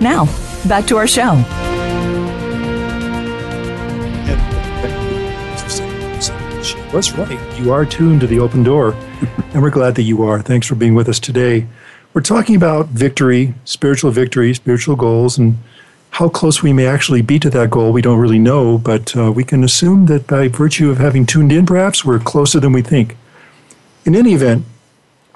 [0.00, 0.24] Now,
[0.66, 1.73] back to our show.
[6.94, 7.58] That's right.
[7.58, 8.92] You are tuned to the open door,
[9.52, 10.40] and we're glad that you are.
[10.40, 11.66] Thanks for being with us today.
[12.12, 15.58] We're talking about victory, spiritual victory, spiritual goals, and
[16.10, 17.92] how close we may actually be to that goal.
[17.92, 21.50] We don't really know, but uh, we can assume that by virtue of having tuned
[21.50, 23.16] in, perhaps we're closer than we think.
[24.04, 24.64] In any event,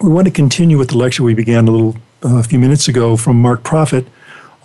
[0.00, 2.86] we want to continue with the lecture we began a little uh, a few minutes
[2.86, 4.06] ago from Mark Prophet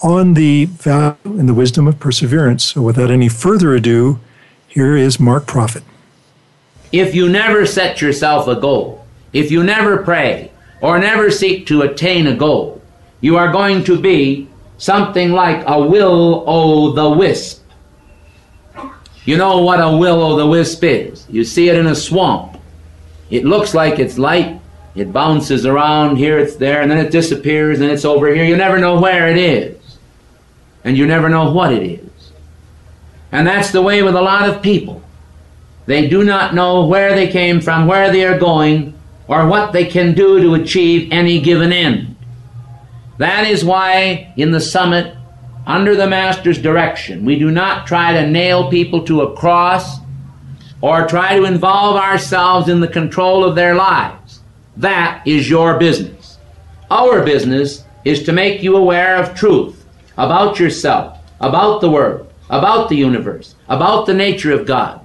[0.04, 2.66] on the value and the wisdom of perseverance.
[2.66, 4.20] So, without any further ado,
[4.68, 5.82] here is Mark Prophet
[6.94, 11.82] if you never set yourself a goal, if you never pray or never seek to
[11.82, 12.82] attain a goal,
[13.20, 17.64] you are going to be something like a will o' the wisp.
[19.26, 21.26] You know what a will o' the wisp is.
[21.30, 22.60] You see it in a swamp.
[23.32, 24.62] It looks like it's light.
[24.96, 28.44] It bounces around here, it's there, and then it disappears, and it's over here.
[28.44, 29.98] You never know where it is.
[30.84, 32.32] And you never know what it is.
[33.32, 35.03] And that's the way with a lot of people.
[35.86, 39.86] They do not know where they came from, where they are going, or what they
[39.86, 42.16] can do to achieve any given end.
[43.18, 45.16] That is why in the summit,
[45.66, 50.00] under the Master's direction, we do not try to nail people to a cross
[50.82, 54.42] or try to involve ourselves in the control of their lives.
[54.76, 56.38] That is your business.
[56.92, 59.86] Our business is to make you aware of truth
[60.18, 65.03] about yourself, about the world, about the universe, about the nature of God.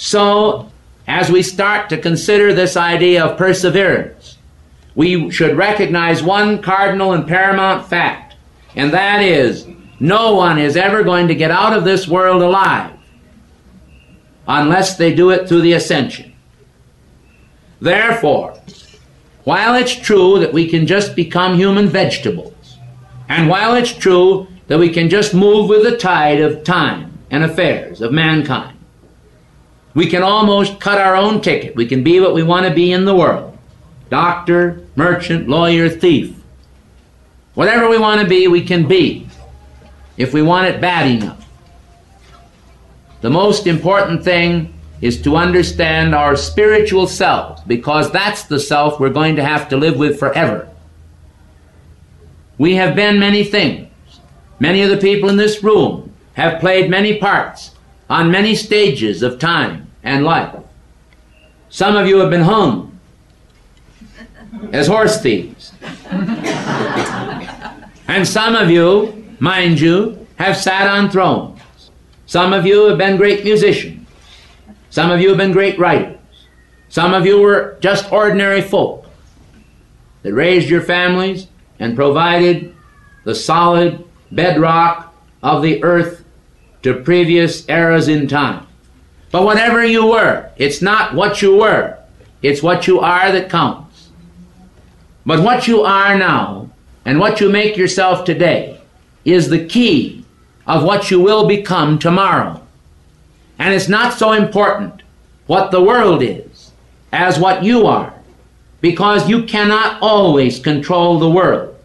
[0.00, 0.72] So,
[1.06, 4.38] as we start to consider this idea of perseverance,
[4.94, 8.34] we should recognize one cardinal and paramount fact,
[8.74, 9.66] and that is
[10.00, 12.94] no one is ever going to get out of this world alive
[14.48, 16.32] unless they do it through the ascension.
[17.78, 18.58] Therefore,
[19.44, 22.78] while it's true that we can just become human vegetables,
[23.28, 27.44] and while it's true that we can just move with the tide of time and
[27.44, 28.79] affairs of mankind,
[29.94, 31.74] we can almost cut our own ticket.
[31.74, 33.56] We can be what we want to be in the world
[34.08, 36.36] doctor, merchant, lawyer, thief.
[37.54, 39.28] Whatever we want to be, we can be
[40.16, 41.46] if we want it bad enough.
[43.20, 49.10] The most important thing is to understand our spiritual self because that's the self we're
[49.10, 50.68] going to have to live with forever.
[52.58, 53.88] We have been many things.
[54.58, 57.70] Many of the people in this room have played many parts
[58.10, 60.54] on many stages of time and life.
[61.70, 62.98] Some of you have been hung
[64.72, 65.72] as horse thieves.
[68.08, 71.60] and some of you, mind you, have sat on thrones.
[72.26, 74.08] Some of you have been great musicians.
[74.90, 76.18] Some of you have been great writers.
[76.88, 79.06] Some of you were just ordinary folk
[80.22, 81.46] that raised your families
[81.78, 82.74] and provided
[83.22, 86.19] the solid bedrock of the earth
[86.82, 88.66] to previous eras in time.
[89.30, 91.98] But whatever you were, it's not what you were,
[92.42, 94.10] it's what you are that counts.
[95.24, 96.70] But what you are now
[97.04, 98.80] and what you make yourself today
[99.24, 100.24] is the key
[100.66, 102.60] of what you will become tomorrow.
[103.58, 105.02] And it's not so important
[105.46, 106.72] what the world is
[107.12, 108.14] as what you are,
[108.80, 111.76] because you cannot always control the world,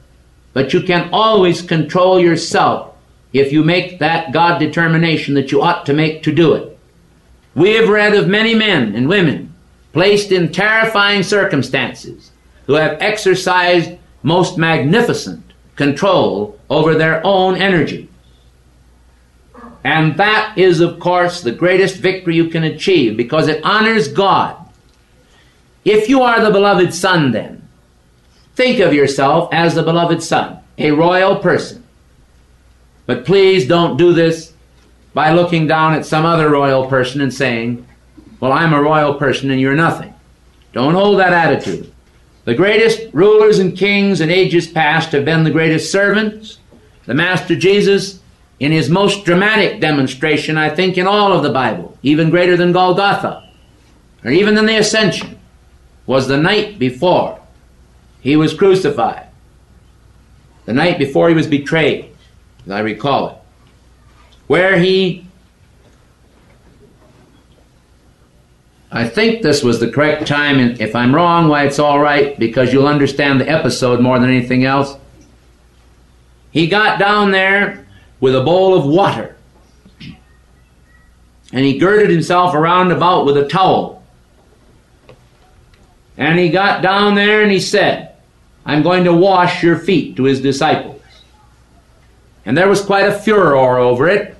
[0.53, 2.94] but you can always control yourself
[3.35, 6.77] if you make that God determination that you ought to make to do it.
[7.53, 9.53] We have read of many men and women
[9.91, 12.31] placed in terrifying circumstances
[12.65, 13.91] who have exercised
[14.23, 15.43] most magnificent
[15.75, 18.07] control over their own energy.
[19.83, 24.55] And that is, of course, the greatest victory you can achieve because it honors God.
[25.83, 27.67] If you are the beloved son, then,
[28.55, 31.84] think of yourself as the beloved son, a royal person.
[33.05, 34.53] But please don't do this
[35.13, 37.85] by looking down at some other royal person and saying,
[38.39, 40.13] Well, I'm a royal person and you're nothing.
[40.73, 41.91] Don't hold that attitude.
[42.43, 46.59] The greatest rulers and kings in ages past have been the greatest servants.
[47.05, 48.19] The Master Jesus,
[48.59, 52.71] in his most dramatic demonstration, I think, in all of the Bible, even greater than
[52.71, 53.49] Golgotha,
[54.23, 55.39] or even than the Ascension,
[56.05, 57.39] was the night before
[58.21, 59.27] he was crucified.
[60.65, 62.14] The night before he was betrayed
[62.65, 63.37] as I recall it,
[64.47, 65.25] where he
[68.91, 72.39] I think this was the correct time, and if I'm wrong, why it's all right,
[72.39, 74.95] because you'll understand the episode more than anything else.
[76.51, 77.85] He got down there
[78.21, 79.35] with a bowl of water,
[81.51, 84.01] and he girded himself around about with a towel.
[86.17, 88.15] And he got down there and he said,
[88.65, 90.94] I'm going to wash your feet to his disciples.
[92.45, 94.37] And there was quite a furor over it.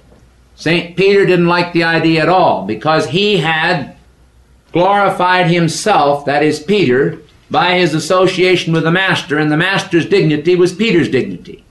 [0.56, 0.96] St.
[0.96, 3.96] Peter didn't like the idea at all because he had
[4.72, 10.56] glorified himself, that is Peter, by his association with the Master, and the Master's dignity
[10.56, 11.64] was Peter's dignity.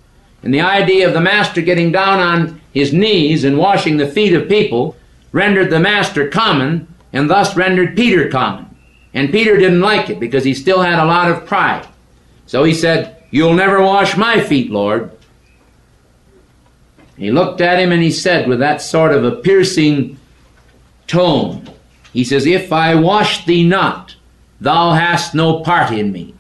[0.43, 4.35] And the idea of the Master getting down on his knees and washing the feet
[4.35, 4.97] of people
[5.33, 8.75] rendered the Master common and thus rendered Peter common.
[9.15, 11.87] And Peter didn't like it because he still had a lot of pride.
[12.47, 15.11] So he said, You'll never wash my feet, Lord.
[17.17, 20.19] He looked at him and he said, with that sort of a piercing
[21.07, 21.69] tone,
[22.13, 24.17] He says, If I wash thee not,
[24.61, 26.35] thou hast no part in me.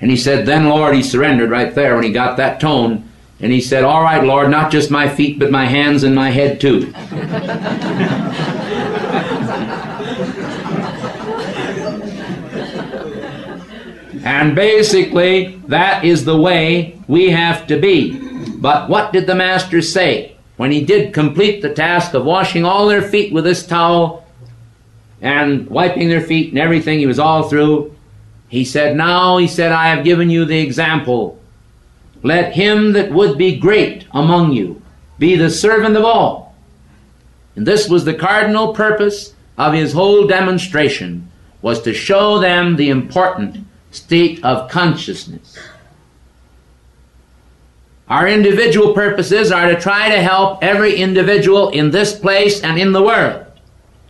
[0.00, 3.08] And he said, Then, Lord, he surrendered right there when he got that tone.
[3.40, 6.30] And he said, All right, Lord, not just my feet, but my hands and my
[6.30, 6.92] head too.
[14.24, 18.29] and basically, that is the way we have to be.
[18.60, 20.36] But what did the Master say?
[20.56, 24.26] When he did complete the task of washing all their feet with this towel
[25.22, 27.96] and wiping their feet and everything, he was all through.
[28.48, 31.40] He said, Now, he said, I have given you the example.
[32.22, 34.80] Let him that would be great among you
[35.20, 36.56] be the servant of all.
[37.54, 41.30] And this was the cardinal purpose of his whole demonstration,
[41.60, 43.58] was to show them the important
[43.90, 45.58] state of consciousness.
[48.10, 52.90] Our individual purposes are to try to help every individual in this place and in
[52.92, 53.46] the world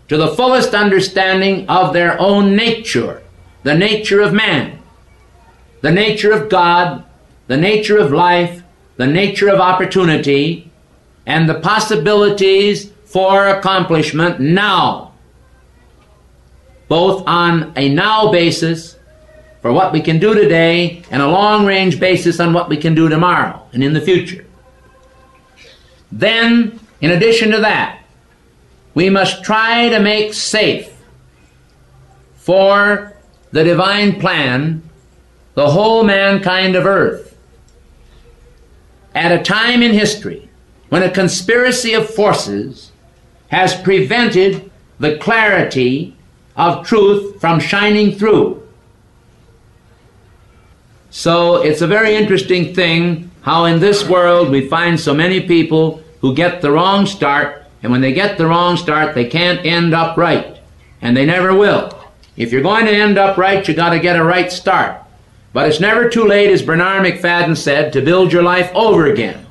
[0.08, 3.22] to the fullest understanding of their own nature,
[3.62, 4.82] the nature of man,
[5.82, 7.04] the nature of God,
[7.46, 8.62] the nature of life,
[8.96, 10.70] the nature of opportunity,
[11.26, 15.12] and the possibilities for accomplishment now,
[16.88, 18.96] both on a now basis
[19.60, 22.94] for what we can do today and a long range basis on what we can
[22.94, 24.44] do tomorrow and in the future.
[26.10, 28.02] Then, in addition to that,
[28.94, 30.92] we must try to make safe
[32.34, 33.16] for
[33.52, 34.82] the divine plan
[35.54, 37.36] the whole mankind of earth.
[39.14, 40.48] At a time in history
[40.88, 42.92] when a conspiracy of forces
[43.48, 46.16] has prevented the clarity
[46.56, 48.59] of truth from shining through
[51.10, 56.02] so it's a very interesting thing how in this world we find so many people
[56.20, 59.92] who get the wrong start, and when they get the wrong start, they can't end
[59.92, 60.58] up right.
[61.02, 61.98] And they never will.
[62.36, 65.02] If you're going to end up right, you gotta get a right start.
[65.52, 69.46] But it's never too late, as Bernard Macfadden said, to build your life over again.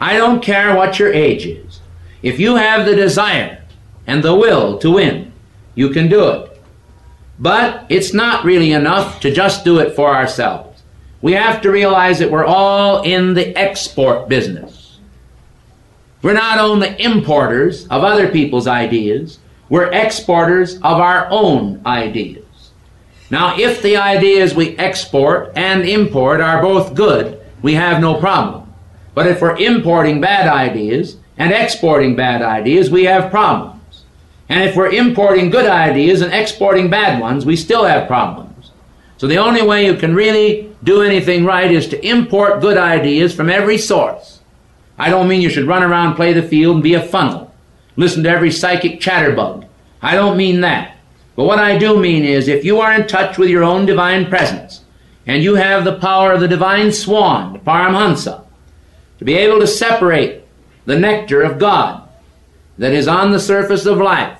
[0.00, 1.80] I don't care what your age is.
[2.22, 3.62] If you have the desire
[4.06, 5.32] and the will to win,
[5.74, 6.62] you can do it.
[7.38, 10.67] But it's not really enough to just do it for ourselves
[11.20, 14.98] we have to realize that we're all in the export business.
[16.22, 19.38] We're not only importers of other people's ideas,
[19.68, 22.44] we're exporters of our own ideas.
[23.30, 28.72] Now, if the ideas we export and import are both good, we have no problem.
[29.14, 34.04] But if we're importing bad ideas and exporting bad ideas, we have problems.
[34.48, 38.47] And if we're importing good ideas and exporting bad ones, we still have problems.
[39.18, 43.34] So the only way you can really do anything right is to import good ideas
[43.34, 44.40] from every source.
[44.96, 47.52] I don't mean you should run around, play the field, and be a funnel.
[47.96, 49.66] Listen to every psychic chatterbug.
[50.00, 50.96] I don't mean that.
[51.34, 54.26] But what I do mean is if you are in touch with your own divine
[54.26, 54.82] presence,
[55.26, 58.44] and you have the power of the divine swan, the Paramhansa,
[59.18, 60.42] to be able to separate
[60.86, 62.08] the nectar of God
[62.78, 64.38] that is on the surface of life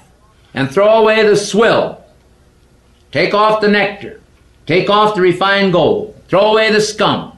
[0.54, 2.02] and throw away the swill,
[3.12, 4.20] take off the nectar,
[4.68, 7.32] take off the refined gold, Throw away the scum.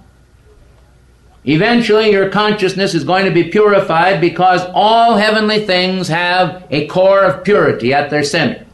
[1.44, 7.22] Eventually, your consciousness is going to be purified because all heavenly things have a core
[7.22, 8.66] of purity at their center.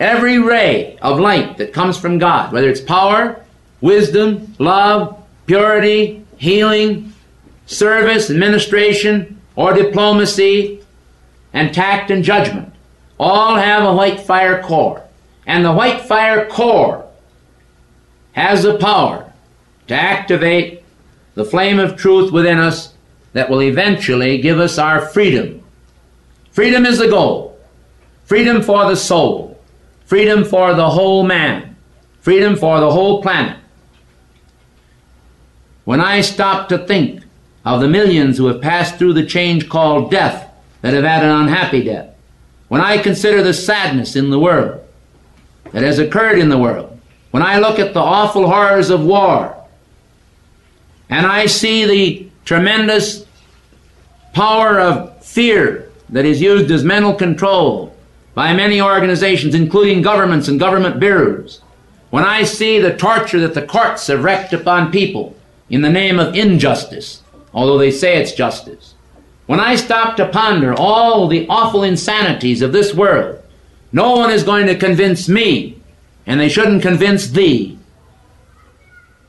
[0.00, 3.44] Every ray of light that comes from God, whether it's power,
[3.80, 7.12] wisdom, love, purity, healing,
[7.66, 10.80] service, administration, or diplomacy,
[11.52, 12.72] and tact and judgment,
[13.18, 15.03] all have a white fire core.
[15.46, 17.08] And the white fire core
[18.32, 19.32] has the power
[19.86, 20.82] to activate
[21.34, 22.94] the flame of truth within us
[23.32, 25.62] that will eventually give us our freedom.
[26.50, 27.58] Freedom is the goal.
[28.24, 29.60] freedom for the soul,
[30.06, 31.76] freedom for the whole man,
[32.20, 33.58] freedom for the whole planet.
[35.84, 37.22] When I stop to think
[37.64, 41.30] of the millions who have passed through the change called death that have had an
[41.30, 42.14] unhappy death,
[42.68, 44.83] when I consider the sadness in the world
[45.72, 46.98] that has occurred in the world,
[47.30, 49.56] when I look at the awful horrors of war,
[51.10, 53.26] and I see the tremendous
[54.32, 57.94] power of fear that is used as mental control
[58.34, 61.60] by many organizations, including governments and government bureaus,
[62.10, 65.36] when I see the torture that the courts have upon people
[65.68, 68.94] in the name of injustice, although they say it's justice,
[69.46, 73.42] when I stop to ponder all the awful insanities of this world,
[73.94, 75.78] no one is going to convince me,
[76.26, 77.78] and they shouldn't convince thee,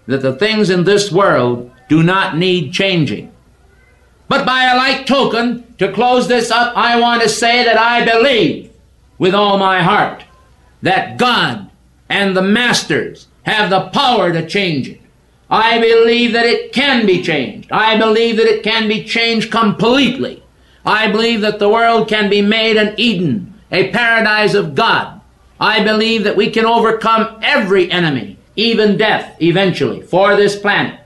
[0.07, 3.31] that the things in this world do not need changing.
[4.27, 8.03] But by a like token, to close this up, I want to say that I
[8.05, 8.71] believe
[9.19, 10.23] with all my heart
[10.81, 11.69] that God
[12.09, 14.99] and the masters have the power to change it.
[15.47, 17.71] I believe that it can be changed.
[17.71, 20.41] I believe that it can be changed completely.
[20.83, 25.21] I believe that the world can be made an Eden, a paradise of God.
[25.59, 30.99] I believe that we can overcome every enemy, even death, eventually, for this planet.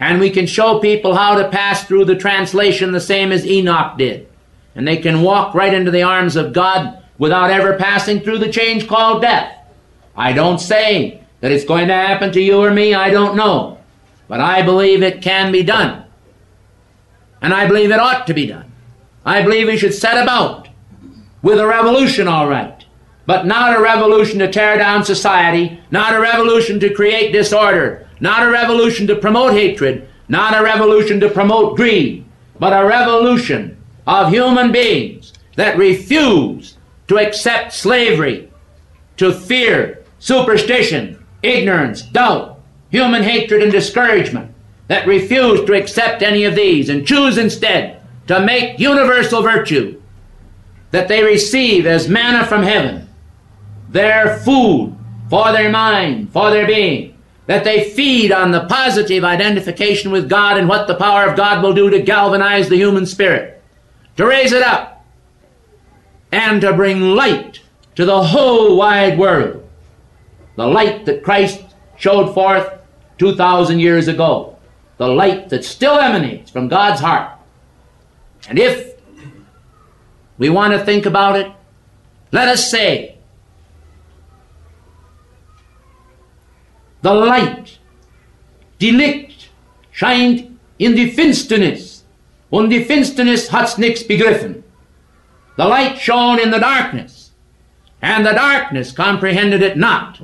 [0.00, 3.98] And we can show people how to pass through the translation the same as Enoch
[3.98, 4.28] did.
[4.74, 8.52] And they can walk right into the arms of God without ever passing through the
[8.52, 9.56] change called death.
[10.16, 13.78] I don't say that it's going to happen to you or me, I don't know.
[14.28, 16.04] But I believe it can be done.
[17.42, 18.70] And I believe it ought to be done.
[19.24, 20.67] I believe we should set about
[21.48, 22.84] with a revolution, all right.
[23.24, 28.46] But not a revolution to tear down society, not a revolution to create disorder, not
[28.46, 32.26] a revolution to promote hatred, not a revolution to promote greed,
[32.58, 36.76] but a revolution of human beings that refuse
[37.06, 38.52] to accept slavery,
[39.16, 44.52] to fear, superstition, ignorance, doubt, human hatred, and discouragement,
[44.88, 49.97] that refuse to accept any of these and choose instead to make universal virtue
[50.90, 53.08] that they receive as manna from heaven,
[53.88, 54.96] their food
[55.28, 57.16] for their mind, for their being,
[57.46, 61.62] that they feed on the positive identification with God and what the power of God
[61.62, 63.62] will do to galvanize the human spirit,
[64.16, 65.04] to raise it up,
[66.32, 67.60] and to bring light
[67.94, 69.66] to the whole wide world.
[70.56, 71.62] The light that Christ
[71.96, 72.78] showed forth
[73.18, 74.56] 2,000 years ago.
[74.96, 77.30] The light that still emanates from God's heart.
[78.48, 78.97] And if
[80.38, 81.52] we want to think about it,
[82.32, 83.18] let us say
[87.02, 87.78] the light,
[88.78, 89.48] die Licht,
[89.92, 92.02] scheint in the Finsternis,
[92.50, 94.62] und die Finsternis hat's nix begriffen.
[95.56, 97.32] The light shone in the darkness,
[98.00, 100.20] and the darkness comprehended it not.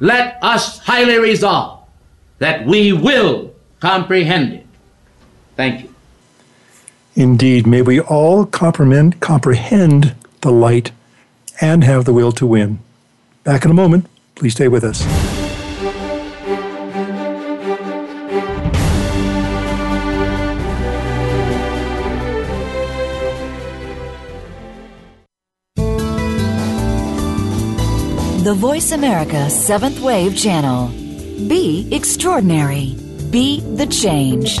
[0.00, 1.86] Let us highly resolve
[2.38, 4.66] that we will comprehend it.
[5.56, 5.87] Thank you.
[7.18, 10.92] Indeed, may we all comprehend, comprehend the light
[11.60, 12.78] and have the will to win.
[13.42, 14.06] Back in a moment.
[14.36, 15.02] Please stay with us.
[28.44, 30.86] The Voice America Seventh Wave Channel.
[31.48, 32.94] Be extraordinary.
[33.32, 34.60] Be the change.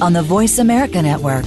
[0.00, 1.44] on the Voice America Network.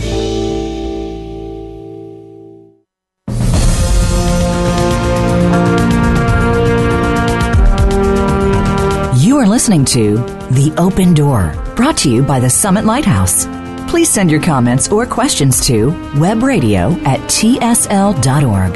[9.24, 10.18] You are listening to
[10.51, 13.45] The Open Door, brought to you by the Summit Lighthouse.
[13.89, 18.74] Please send your comments or questions to webradio at tsl.org.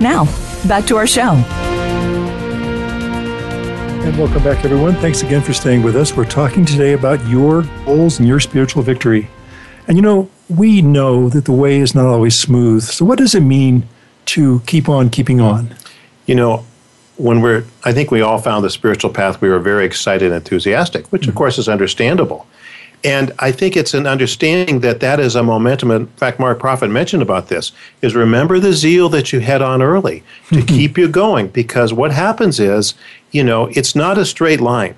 [0.00, 0.24] Now,
[0.68, 1.75] back to our show.
[4.06, 4.94] And welcome back, everyone.
[4.94, 6.16] Thanks again for staying with us.
[6.16, 9.28] We're talking today about your goals and your spiritual victory.
[9.88, 12.84] And you know, we know that the way is not always smooth.
[12.84, 13.88] So, what does it mean
[14.26, 15.74] to keep on keeping on?
[16.26, 16.64] You know,
[17.16, 20.36] when we're, I think we all found the spiritual path, we were very excited and
[20.36, 21.38] enthusiastic, which of mm-hmm.
[21.38, 22.46] course is understandable.
[23.04, 25.90] And I think it's an understanding that that is a momentum.
[25.90, 29.82] In fact, Mark Prophet mentioned about this is remember the zeal that you had on
[29.82, 32.94] early to keep you going because what happens is,
[33.36, 34.96] you know, it's not a straight line.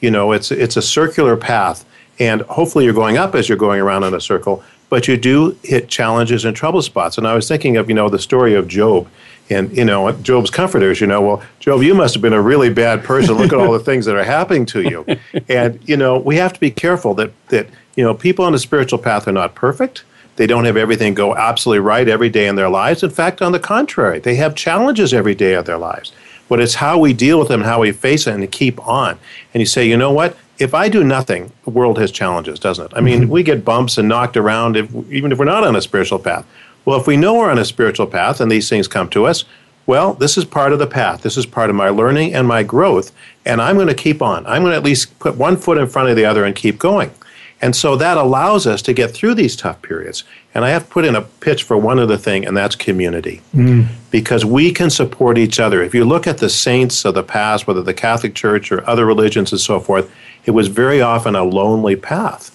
[0.00, 1.84] You know, it's it's a circular path
[2.18, 5.56] and hopefully you're going up as you're going around in a circle, but you do
[5.62, 7.16] hit challenges and trouble spots.
[7.16, 9.08] And I was thinking of, you know, the story of Job
[9.48, 12.68] and you know job's comforters you know well job you must have been a really
[12.68, 13.36] bad person.
[13.36, 15.06] Look at all the things that are happening to you.
[15.48, 18.58] And you know we have to be careful that that you know people on the
[18.58, 20.02] spiritual path are not perfect.
[20.34, 23.04] They don't have everything go absolutely right every day in their lives.
[23.04, 26.10] In fact on the contrary they have challenges every day of their lives
[26.48, 29.18] but it's how we deal with them how we face it and keep on
[29.52, 32.86] and you say you know what if I do nothing, the world has challenges, doesn't
[32.86, 32.92] it?
[32.96, 33.30] I mean, mm-hmm.
[33.30, 36.46] we get bumps and knocked around, if, even if we're not on a spiritual path.
[36.84, 39.44] Well, if we know we're on a spiritual path and these things come to us,
[39.86, 41.22] well, this is part of the path.
[41.22, 43.12] This is part of my learning and my growth,
[43.44, 44.46] and I'm going to keep on.
[44.46, 46.78] I'm going to at least put one foot in front of the other and keep
[46.78, 47.12] going.
[47.62, 50.24] And so that allows us to get through these tough periods.
[50.54, 53.40] And I have to put in a pitch for one other thing, and that's community.
[53.54, 53.88] Mm.
[54.10, 55.82] Because we can support each other.
[55.82, 59.06] If you look at the saints of the past, whether the Catholic Church or other
[59.06, 60.12] religions and so forth,
[60.44, 62.52] it was very often a lonely path.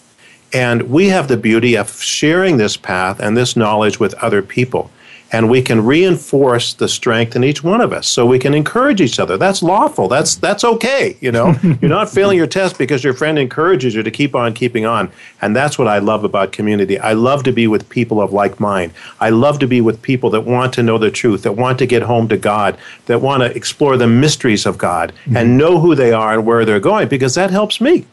[0.53, 4.91] And we have the beauty of sharing this path and this knowledge with other people.
[5.31, 8.07] And we can reinforce the strength in each one of us.
[8.07, 9.37] So we can encourage each other.
[9.37, 10.07] That's lawful.
[10.07, 11.17] That's that's okay.
[11.21, 14.53] You know, you're not failing your test because your friend encourages you to keep on
[14.53, 15.11] keeping on.
[15.41, 16.99] And that's what I love about community.
[16.99, 18.93] I love to be with people of like mind.
[19.19, 21.85] I love to be with people that want to know the truth, that want to
[21.85, 25.37] get home to God, that want to explore the mysteries of God mm-hmm.
[25.37, 28.05] and know who they are and where they're going, because that helps me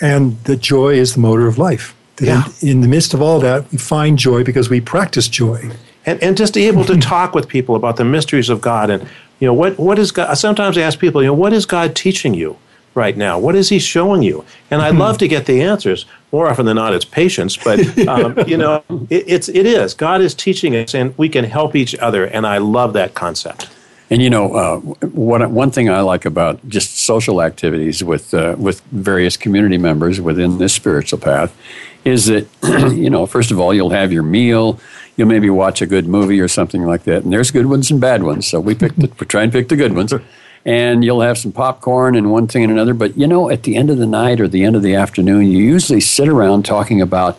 [0.00, 1.94] and that joy is the motor of life.
[2.20, 2.44] yeah.
[2.62, 5.70] In, in, the midst of all that, we find joy because we practice joy.
[6.06, 9.46] And, and just able to talk with people about the mysteries of God and, you
[9.46, 10.34] know, what, what is God?
[10.38, 12.56] Sometimes I ask people, you know, what is God teaching you
[12.94, 13.38] right now?
[13.38, 14.44] What is He showing you?
[14.70, 16.06] And I'd love to get the answers.
[16.32, 19.92] More often than not, it's patience, but, um, you know, it, it's, it is.
[19.92, 22.24] God is teaching us and we can help each other.
[22.24, 23.68] And I love that concept.
[24.08, 28.54] And you know, uh, what, one thing I like about just social activities with uh,
[28.56, 31.56] with various community members within this spiritual path
[32.04, 32.46] is that
[32.94, 34.78] you know, first of all, you'll have your meal.
[35.16, 37.24] You'll maybe watch a good movie or something like that.
[37.24, 38.46] And there's good ones and bad ones.
[38.46, 40.12] So we pick the, we try and pick the good ones.
[40.68, 42.92] And you'll have some popcorn and one thing and another.
[42.92, 45.46] But you know, at the end of the night or the end of the afternoon,
[45.46, 47.38] you usually sit around talking about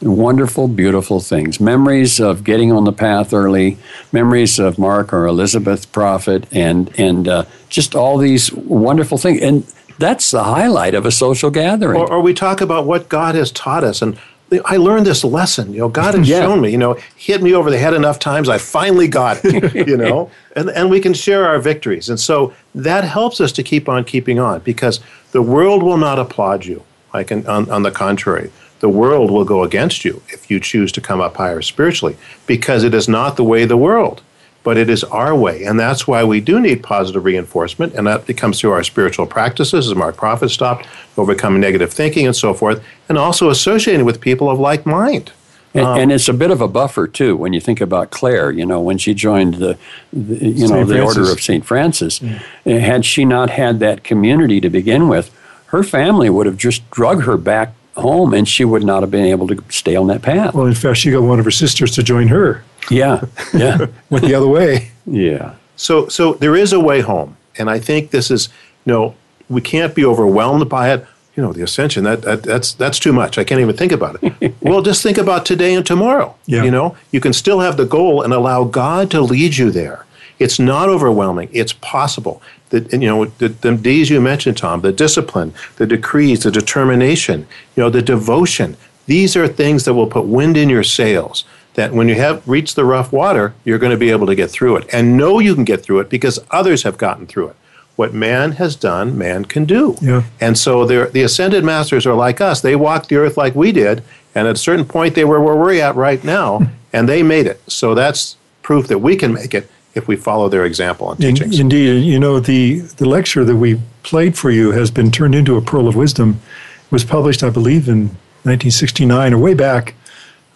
[0.00, 1.60] wonderful, beautiful things.
[1.60, 3.78] Memories of getting on the path early,
[4.12, 9.40] memories of Mark or Elizabeth Prophet, and and uh, just all these wonderful things.
[9.40, 9.66] And
[9.98, 12.00] that's the highlight of a social gathering.
[12.00, 14.18] Or, or, we talk about what God has taught us and.
[14.64, 15.72] I learned this lesson.
[15.72, 16.40] You know, God has yeah.
[16.40, 16.70] shown me.
[16.70, 18.48] You know, hit me over the head enough times.
[18.48, 19.74] I finally got it.
[19.88, 23.62] You know, and and we can share our victories, and so that helps us to
[23.62, 25.00] keep on keeping on because
[25.32, 26.82] the world will not applaud you.
[27.14, 31.00] Like, on, on the contrary, the world will go against you if you choose to
[31.00, 34.22] come up higher spiritually because it is not the way of the world
[34.64, 38.26] but it is our way and that's why we do need positive reinforcement and that
[38.36, 40.86] comes through our spiritual practices as mark prophet stopped
[41.16, 45.32] overcoming negative thinking and so forth and also associating with people of like mind
[45.74, 48.50] and, um, and, it's a bit of a buffer too when you think about Clare.
[48.50, 49.76] You know, when she joined the,
[50.12, 52.38] the you know, the Order of Saint Francis, yeah.
[52.64, 55.30] had she not had that community to begin with,
[55.66, 59.26] her family would have just drug her back home and she would not have been
[59.26, 60.54] able to stay on that path.
[60.54, 62.64] Well, in fact, she got one of her sisters to join her.
[62.90, 63.24] Yeah,
[63.54, 63.86] yeah.
[64.10, 64.90] Went the other way.
[65.06, 65.54] Yeah.
[65.76, 67.36] So, so there is a way home.
[67.58, 68.48] And I think this is,
[68.84, 69.14] you know,
[69.48, 71.06] we can't be overwhelmed by it.
[71.36, 73.38] You know, the ascension, that, that that's that's too much.
[73.38, 74.54] I can't even think about it.
[74.60, 76.34] well, just think about today and tomorrow.
[76.46, 76.64] Yeah.
[76.64, 80.04] You know, you can still have the goal and allow God to lead you there.
[80.40, 81.48] It's not overwhelming.
[81.52, 82.42] It's possible.
[82.70, 87.46] That you know, the, the D's you mentioned, Tom, the discipline, the decrees, the determination,
[87.76, 88.76] you know, the devotion.
[89.06, 91.44] These are things that will put wind in your sails.
[91.78, 94.50] That when you have reached the rough water, you're going to be able to get
[94.50, 97.56] through it, and know you can get through it because others have gotten through it.
[97.94, 99.96] What man has done, man can do.
[100.02, 100.24] Yeah.
[100.40, 102.60] And so the ascended masters are like us.
[102.60, 104.02] They walked the earth like we did,
[104.34, 106.64] and at a certain point, they were where we're at right now, hmm.
[106.92, 107.60] and they made it.
[107.70, 111.60] So that's proof that we can make it if we follow their example and teachings.
[111.60, 115.56] Indeed, you know the the lecture that we played for you has been turned into
[115.56, 116.40] a pearl of wisdom.
[116.86, 118.08] It was published, I believe, in
[118.42, 119.94] 1969, or way back.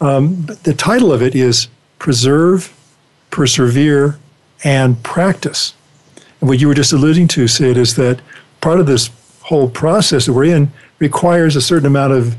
[0.02, 1.68] Um, the title of it is
[2.00, 2.76] Preserve,
[3.30, 4.18] Persevere,
[4.64, 5.74] and Practice.
[6.40, 8.20] And what you were just alluding to, Sid, is that
[8.60, 9.10] part of this
[9.42, 12.36] whole process that we're in requires a certain amount of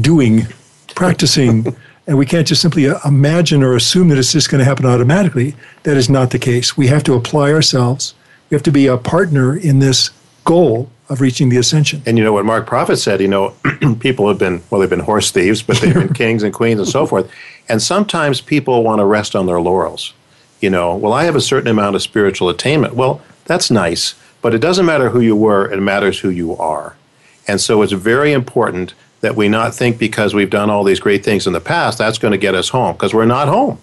[0.00, 0.46] doing,
[0.94, 4.86] practicing, and we can't just simply imagine or assume that it's just going to happen
[4.86, 5.56] automatically.
[5.82, 6.76] That is not the case.
[6.76, 8.14] We have to apply ourselves.
[8.50, 10.10] We have to be a partner in this
[10.44, 12.02] goal of reaching the ascension.
[12.06, 13.54] And you know what Mark Prophet said, you know,
[14.00, 16.88] people have been, well, they've been horse thieves, but they've been kings and queens and
[16.88, 17.30] so forth.
[17.68, 20.14] And sometimes people want to rest on their laurels.
[20.60, 22.94] You know, well, I have a certain amount of spiritual attainment.
[22.94, 26.96] Well, that's nice, but it doesn't matter who you were, it matters who you are.
[27.48, 31.24] And so it's very important that we not think because we've done all these great
[31.24, 33.78] things in the past, that's going to get us home, because we're not home.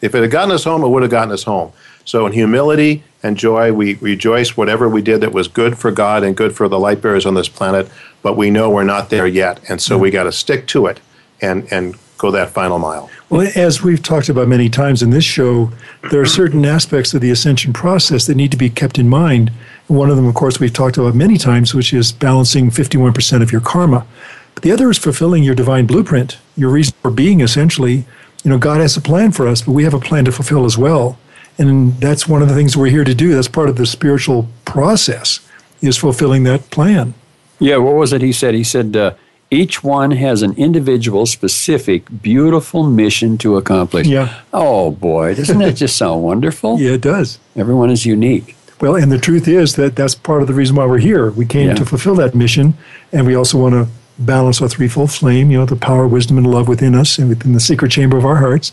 [0.00, 1.72] If it had gotten us home, it would have gotten us home.
[2.04, 6.24] So in humility and joy, we rejoice whatever we did that was good for God
[6.24, 7.88] and good for the light bearers on this planet,
[8.22, 9.60] but we know we're not there yet.
[9.68, 11.00] And so we got to stick to it
[11.40, 13.10] and, and go that final mile.
[13.30, 15.70] Well, as we've talked about many times in this show,
[16.10, 19.50] there are certain aspects of the ascension process that need to be kept in mind.
[19.86, 23.50] One of them, of course, we've talked about many times, which is balancing 51% of
[23.50, 24.06] your karma.
[24.54, 28.04] But the other is fulfilling your divine blueprint, your reason for being, essentially.
[28.44, 30.64] You know, God has a plan for us, but we have a plan to fulfill
[30.64, 31.18] as well.
[31.62, 33.34] And that's one of the things we're here to do.
[33.34, 35.38] That's part of the spiritual process,
[35.80, 37.14] is fulfilling that plan.
[37.60, 38.54] Yeah, what was it he said?
[38.54, 39.14] He said, uh,
[39.48, 44.08] each one has an individual, specific, beautiful mission to accomplish.
[44.08, 44.40] Yeah.
[44.52, 46.78] Oh, boy, doesn't that just sound wonderful?
[46.80, 47.38] Yeah, it does.
[47.54, 48.56] Everyone is unique.
[48.80, 51.30] Well, and the truth is that that's part of the reason why we're here.
[51.30, 51.74] We came Yeah.
[51.74, 52.74] to fulfill that mission,
[53.12, 53.86] and we also want to
[54.18, 57.52] balance our threefold flame, you know, the power, wisdom, and love within us and within
[57.52, 58.72] the secret chamber of our hearts.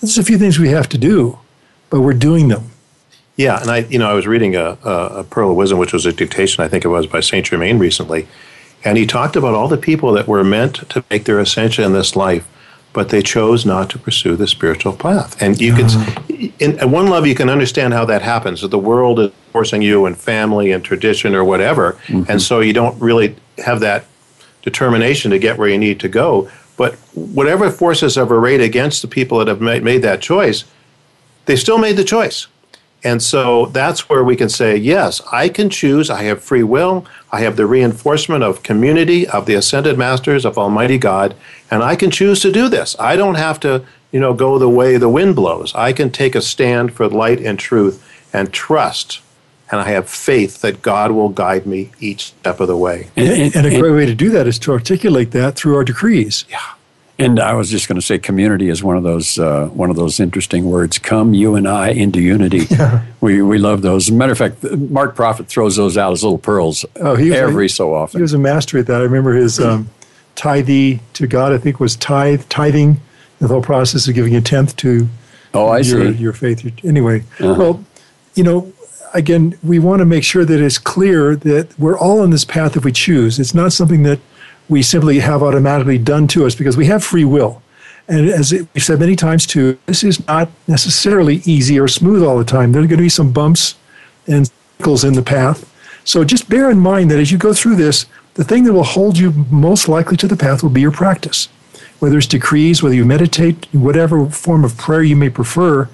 [0.00, 1.38] There's a few things we have to do,
[1.92, 2.70] but we're doing them.
[3.36, 5.92] Yeah, and I, you know, I was reading a, a, a Pearl of Wisdom, which
[5.92, 8.26] was a dictation, I think it was by Saint Germain recently,
[8.82, 11.92] and he talked about all the people that were meant to make their ascension in
[11.92, 12.48] this life,
[12.94, 15.40] but they chose not to pursue the spiritual path.
[15.40, 16.24] And you can, ah.
[16.58, 18.62] in, in one level, you can understand how that happens.
[18.62, 22.30] That the world is forcing you, and family, and tradition, or whatever, mm-hmm.
[22.30, 24.06] and so you don't really have that
[24.62, 26.50] determination to get where you need to go.
[26.78, 30.64] But whatever forces have arrayed against the people that have made, made that choice,
[31.46, 32.46] they still made the choice.
[33.04, 36.08] And so that's where we can say, yes, I can choose.
[36.08, 37.04] I have free will.
[37.32, 41.34] I have the reinforcement of community, of the ascended masters, of Almighty God,
[41.70, 42.94] and I can choose to do this.
[43.00, 45.74] I don't have to, you know, go the way the wind blows.
[45.74, 49.20] I can take a stand for light and truth and trust.
[49.70, 53.08] And I have faith that God will guide me each step of the way.
[53.16, 56.44] And, a great way to do that is to articulate that through our decrees.
[56.48, 56.58] Yeah.
[57.18, 59.96] And I was just going to say, community is one of those uh, one of
[59.96, 60.98] those interesting words.
[60.98, 62.66] Come, you and I, into unity.
[62.70, 63.04] Yeah.
[63.20, 64.08] We we love those.
[64.08, 67.32] As a matter of fact, Mark Prophet throws those out as little pearls Oh, he
[67.32, 68.18] every a- so often.
[68.18, 69.00] He was a master at that.
[69.00, 69.88] I remember his um,
[70.34, 73.00] tithe to God, I think, was tithe, tithing,
[73.38, 75.06] the whole process of giving a tenth to
[75.54, 76.00] oh, I your, see.
[76.08, 76.18] Uh-huh.
[76.18, 76.64] your faith.
[76.64, 77.84] Your, anyway, well,
[78.34, 78.72] you know,
[79.14, 82.76] again, we want to make sure that it's clear that we're all on this path
[82.76, 83.38] if we choose.
[83.38, 84.18] It's not something that
[84.72, 87.62] we simply have automatically done to us because we have free will.
[88.08, 92.38] And as we've said many times too, this is not necessarily easy or smooth all
[92.38, 92.72] the time.
[92.72, 93.76] There are going to be some bumps
[94.26, 95.68] and cycles in the path.
[96.04, 98.82] So just bear in mind that as you go through this, the thing that will
[98.82, 101.48] hold you most likely to the path will be your practice.
[102.00, 105.88] Whether it's decrees, whether you meditate, whatever form of prayer you may prefer,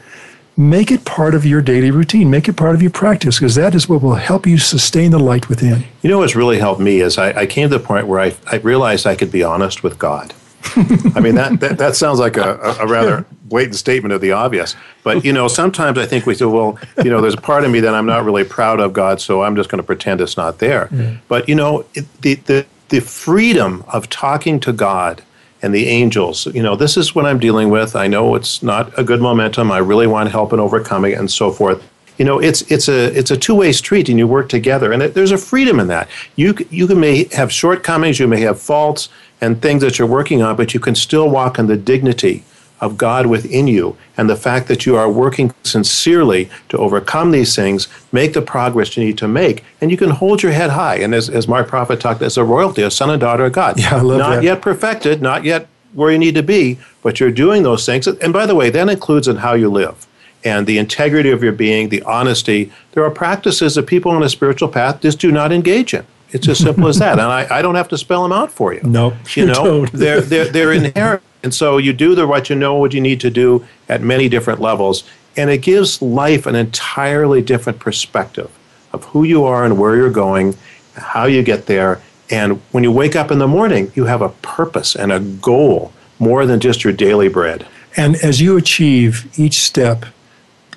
[0.59, 2.29] make it part of your daily routine.
[2.29, 5.19] Make it part of your practice because that is what will help you sustain the
[5.19, 5.85] light within.
[6.03, 8.35] You know what's really helped me is I, I came to the point where I,
[8.51, 10.35] I realized I could be honest with God.
[11.15, 14.75] I mean, that, that, that sounds like a, a rather blatant statement of the obvious.
[15.05, 17.71] But, you know, sometimes I think we say, well, you know, there's a part of
[17.71, 20.37] me that I'm not really proud of God, so I'm just going to pretend it's
[20.37, 20.89] not there.
[21.29, 25.23] But, you know, it, the, the, the freedom of talking to God
[25.63, 27.97] and the angels, you know, this is what I'm dealing with.
[27.97, 29.73] I know it's not a good momentum.
[29.73, 31.83] I really want help in overcoming it and so forth.
[32.17, 35.03] You know, it's it's a it's a two way street, and you work together, and
[35.03, 36.09] there's a freedom in that.
[36.35, 39.09] You you may have shortcomings, you may have faults
[39.41, 42.43] and things that you're working on, but you can still walk in the dignity
[42.81, 47.55] of God within you, and the fact that you are working sincerely to overcome these
[47.57, 50.97] things, make the progress you need to make, and you can hold your head high.
[50.97, 53.79] And as as Mark Prophet talked, as a royalty, a son and daughter of God,
[53.81, 54.43] Yeah, I love not that.
[54.45, 58.07] yet perfected, not yet where you need to be, but you're doing those things.
[58.07, 60.07] And by the way, that includes in how you live
[60.45, 62.70] and the integrity of your being, the honesty.
[62.93, 66.07] There are practices that people on a spiritual path just do not engage in.
[66.31, 67.12] It's as simple as that.
[67.18, 68.81] And I, I don't have to spell them out for you.
[68.83, 71.22] No, you you know, they're, they're, they're inherent.
[71.43, 74.28] And so you do the what you know what you need to do at many
[74.28, 75.05] different levels.
[75.36, 78.51] And it gives life an entirely different perspective
[78.93, 80.57] of who you are and where you're going,
[80.95, 82.01] how you get there.
[82.30, 85.93] And when you wake up in the morning, you have a purpose and a goal
[86.18, 87.66] more than just your daily bread.
[87.97, 90.07] And as you achieve each step,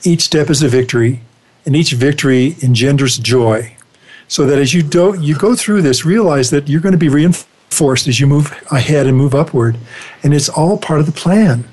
[0.04, 1.22] each step is a victory,
[1.66, 3.76] and each victory engenders joy.
[4.28, 7.10] So that as you do, you go through this, realize that you're going to be
[7.10, 7.48] reinforced
[7.80, 9.78] as you move ahead and move upward,
[10.24, 11.64] and it's all part of the plan.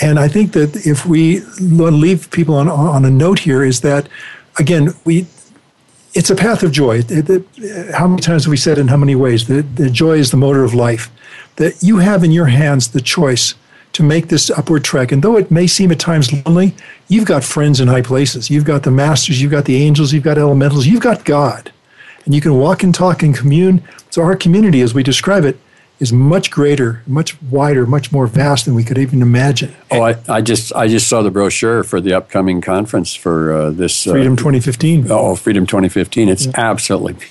[0.00, 4.08] And I think that if we leave people on on a note here is that
[4.58, 5.26] again we
[6.14, 6.98] it's a path of joy.
[7.08, 10.18] It, it, how many times have we said in how many ways that the joy
[10.18, 11.10] is the motor of life?
[11.56, 13.54] That you have in your hands the choice
[13.94, 15.12] to make this upward trek.
[15.12, 16.74] And though it may seem at times lonely,
[17.08, 18.50] you've got friends in high places.
[18.50, 21.72] You've got the masters, you've got the angels, you've got elementals, you've got God.
[22.24, 23.82] And you can walk and talk and commune.
[24.14, 25.58] So our community, as we describe it,
[25.98, 29.74] is much greater, much wider, much more vast than we could even imagine.
[29.90, 33.70] Oh, I, I just I just saw the brochure for the upcoming conference for uh,
[33.72, 35.08] this uh, Freedom 2015.
[35.10, 36.28] Oh, Freedom 2015!
[36.28, 36.52] It's yeah.
[36.54, 37.26] absolutely,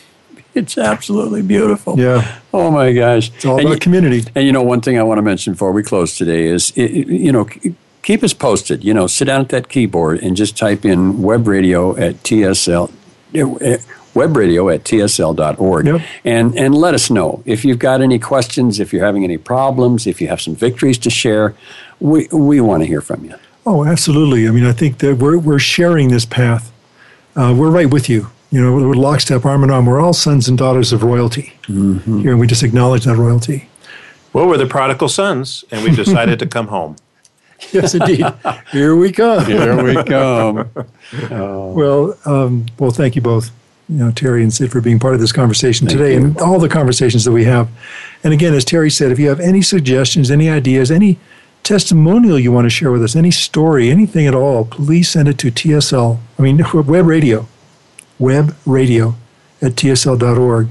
[0.53, 1.97] it's absolutely beautiful.
[1.97, 2.39] Yeah.
[2.53, 3.31] Oh my gosh!
[3.33, 4.29] It's all and about you, community.
[4.35, 7.31] And you know, one thing I want to mention before we close today is, you
[7.31, 7.47] know,
[8.01, 8.83] keep us posted.
[8.83, 12.91] You know, sit down at that keyboard and just type in web radio at TSL
[14.13, 15.85] webradio at tsl.org.
[15.85, 16.01] Yep.
[16.23, 20.07] And, and let us know if you've got any questions, if you're having any problems,
[20.07, 21.55] if you have some victories to share.
[21.99, 23.35] We, we want to hear from you.
[23.65, 24.47] Oh, absolutely.
[24.47, 26.71] I mean, I think that we're, we're sharing this path.
[27.35, 28.27] Uh, we're right with you.
[28.51, 29.87] You know, we're lockstep, arm in arm.
[29.87, 32.19] We're all sons and daughters of royalty mm-hmm.
[32.19, 33.67] here, and we just acknowledge that royalty.
[34.31, 36.95] Well, we're the prodigal sons, and we've decided to come home.
[37.71, 38.25] Yes, indeed.
[38.73, 39.45] Here we come.
[39.45, 40.69] Here we come.
[41.31, 41.71] Oh.
[41.71, 43.51] Well, um, well, thank you both
[43.89, 46.17] you know, Terry and Sid for being part of this conversation Thank today you.
[46.17, 47.69] and all the conversations that we have.
[48.23, 51.19] And again, as Terry said, if you have any suggestions, any ideas, any
[51.63, 55.37] testimonial you want to share with us, any story, anything at all, please send it
[55.39, 57.47] to TSL, I mean, web radio,
[58.19, 59.15] web radio
[59.61, 60.67] at tsl.org.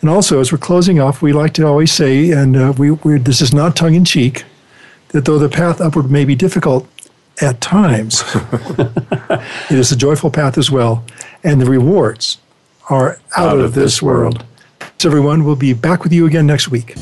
[0.00, 3.40] And also, as we're closing off, we like to always say, and uh, we, this
[3.40, 4.44] is not tongue in cheek,
[5.08, 6.86] that though the path upward may be difficult
[7.40, 8.22] at times,
[8.78, 11.04] it is a joyful path as well.
[11.42, 12.38] And the rewards
[12.90, 14.38] are out, out of, of, this world.
[14.38, 14.46] world.
[14.98, 16.94] So, everyone, we'll be back with you again next week.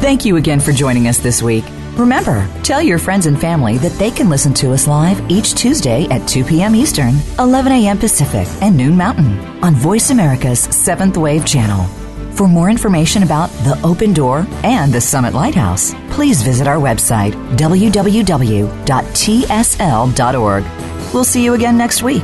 [0.00, 1.64] Thank you again for joining us this week.
[1.96, 6.06] Remember, tell your friends and family that they can listen to us live each Tuesday
[6.06, 6.74] at 2 p.m.
[6.74, 7.98] Eastern, 11 a.m.
[7.98, 11.84] Pacific, and noon Mountain on Voice America's Seventh Wave Channel.
[12.40, 17.32] For more information about the Open Door and the Summit Lighthouse, please visit our website,
[17.58, 18.14] www.tsl.org.
[21.12, 22.22] We'll see you again next week.